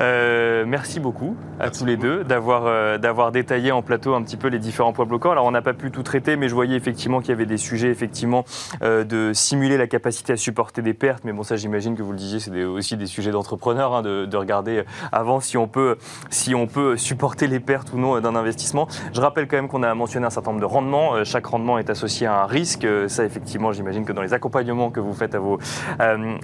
Euh, 0.00 0.64
merci 0.66 1.00
beaucoup 1.00 1.36
à 1.58 1.64
Merci 1.64 1.78
tous 1.80 1.86
les 1.86 1.96
beaucoup. 1.96 2.08
deux 2.08 2.24
d'avoir 2.24 2.66
euh, 2.66 2.98
d'avoir 2.98 3.32
détaillé 3.32 3.72
en 3.72 3.80
plateau 3.80 4.14
un 4.14 4.22
petit 4.22 4.36
peu 4.36 4.48
les 4.48 4.58
différents 4.58 4.92
points 4.92 5.06
bloquants. 5.06 5.30
Alors 5.30 5.46
on 5.46 5.50
n'a 5.50 5.62
pas 5.62 5.72
pu 5.72 5.90
tout 5.90 6.02
traiter, 6.02 6.36
mais 6.36 6.48
je 6.48 6.54
voyais 6.54 6.76
effectivement 6.76 7.20
qu'il 7.20 7.30
y 7.30 7.32
avait 7.32 7.46
des 7.46 7.56
sujets 7.56 7.88
effectivement 7.88 8.44
euh, 8.82 9.04
de 9.04 9.32
simuler 9.32 9.78
la 9.78 9.86
capacité 9.86 10.34
à 10.34 10.36
supporter 10.36 10.82
des 10.82 10.92
pertes. 10.92 11.24
Mais 11.24 11.32
bon, 11.32 11.42
ça 11.42 11.56
j'imagine 11.56 11.96
que 11.96 12.02
vous 12.02 12.12
le 12.12 12.18
disiez, 12.18 12.40
c'est 12.40 12.64
aussi 12.64 12.96
des 12.96 13.06
sujets 13.06 13.30
d'entrepreneurs 13.30 13.94
hein, 13.94 14.02
de, 14.02 14.26
de 14.26 14.36
regarder 14.36 14.84
avant 15.12 15.40
si 15.40 15.56
on 15.56 15.66
peut 15.66 15.96
si 16.28 16.54
on 16.54 16.66
peut 16.66 16.96
supporter 16.98 17.46
les 17.46 17.60
pertes 17.60 17.92
ou 17.94 17.98
non 17.98 18.20
d'un 18.20 18.36
investissement. 18.36 18.88
Je 19.14 19.20
rappelle 19.20 19.48
quand 19.48 19.56
même 19.56 19.68
qu'on 19.68 19.82
a 19.82 19.94
mentionné 19.94 20.26
un 20.26 20.30
certain 20.30 20.50
nombre 20.50 20.60
de 20.60 20.66
rendements. 20.66 21.24
Chaque 21.24 21.46
rendement 21.46 21.78
est 21.78 21.88
associé 21.88 22.26
à 22.26 22.42
un 22.42 22.46
risque. 22.46 22.86
Ça 23.08 23.24
effectivement, 23.24 23.72
j'imagine 23.72 24.04
que 24.04 24.12
dans 24.12 24.22
les 24.22 24.34
accompagnements 24.34 24.90
que 24.90 25.00
vous 25.00 25.14
faites 25.14 25.34
à 25.34 25.38
vos 25.38 25.58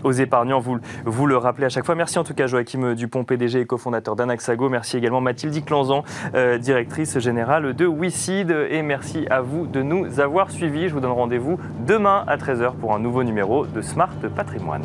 aux 0.04 0.12
épargnants, 0.12 0.60
vous, 0.60 0.78
vous 1.04 1.26
le 1.26 1.36
rappelez 1.36 1.66
à 1.66 1.68
chaque 1.68 1.84
fois. 1.84 1.94
Merci 1.94 2.18
en 2.18 2.24
tout 2.24 2.34
cas 2.34 2.46
Joachim 2.46 2.94
Dupont, 2.94 3.24
PDG 3.42 3.60
et 3.60 3.66
cofondateur 3.66 4.14
d'Anaxago. 4.14 4.68
Merci 4.68 4.96
également 4.96 5.20
Mathilde 5.20 5.64
Clanzan, 5.64 6.04
euh, 6.34 6.58
directrice 6.58 7.18
générale 7.18 7.74
de 7.74 7.86
WeSeed. 7.86 8.50
Et 8.70 8.82
merci 8.82 9.26
à 9.30 9.40
vous 9.40 9.66
de 9.66 9.82
nous 9.82 10.20
avoir 10.20 10.50
suivis. 10.50 10.88
Je 10.88 10.94
vous 10.94 11.00
donne 11.00 11.10
rendez-vous 11.10 11.58
demain 11.86 12.24
à 12.26 12.36
13h 12.36 12.74
pour 12.74 12.94
un 12.94 13.00
nouveau 13.00 13.24
numéro 13.24 13.66
de 13.66 13.82
Smart 13.82 14.14
Patrimoine. 14.36 14.84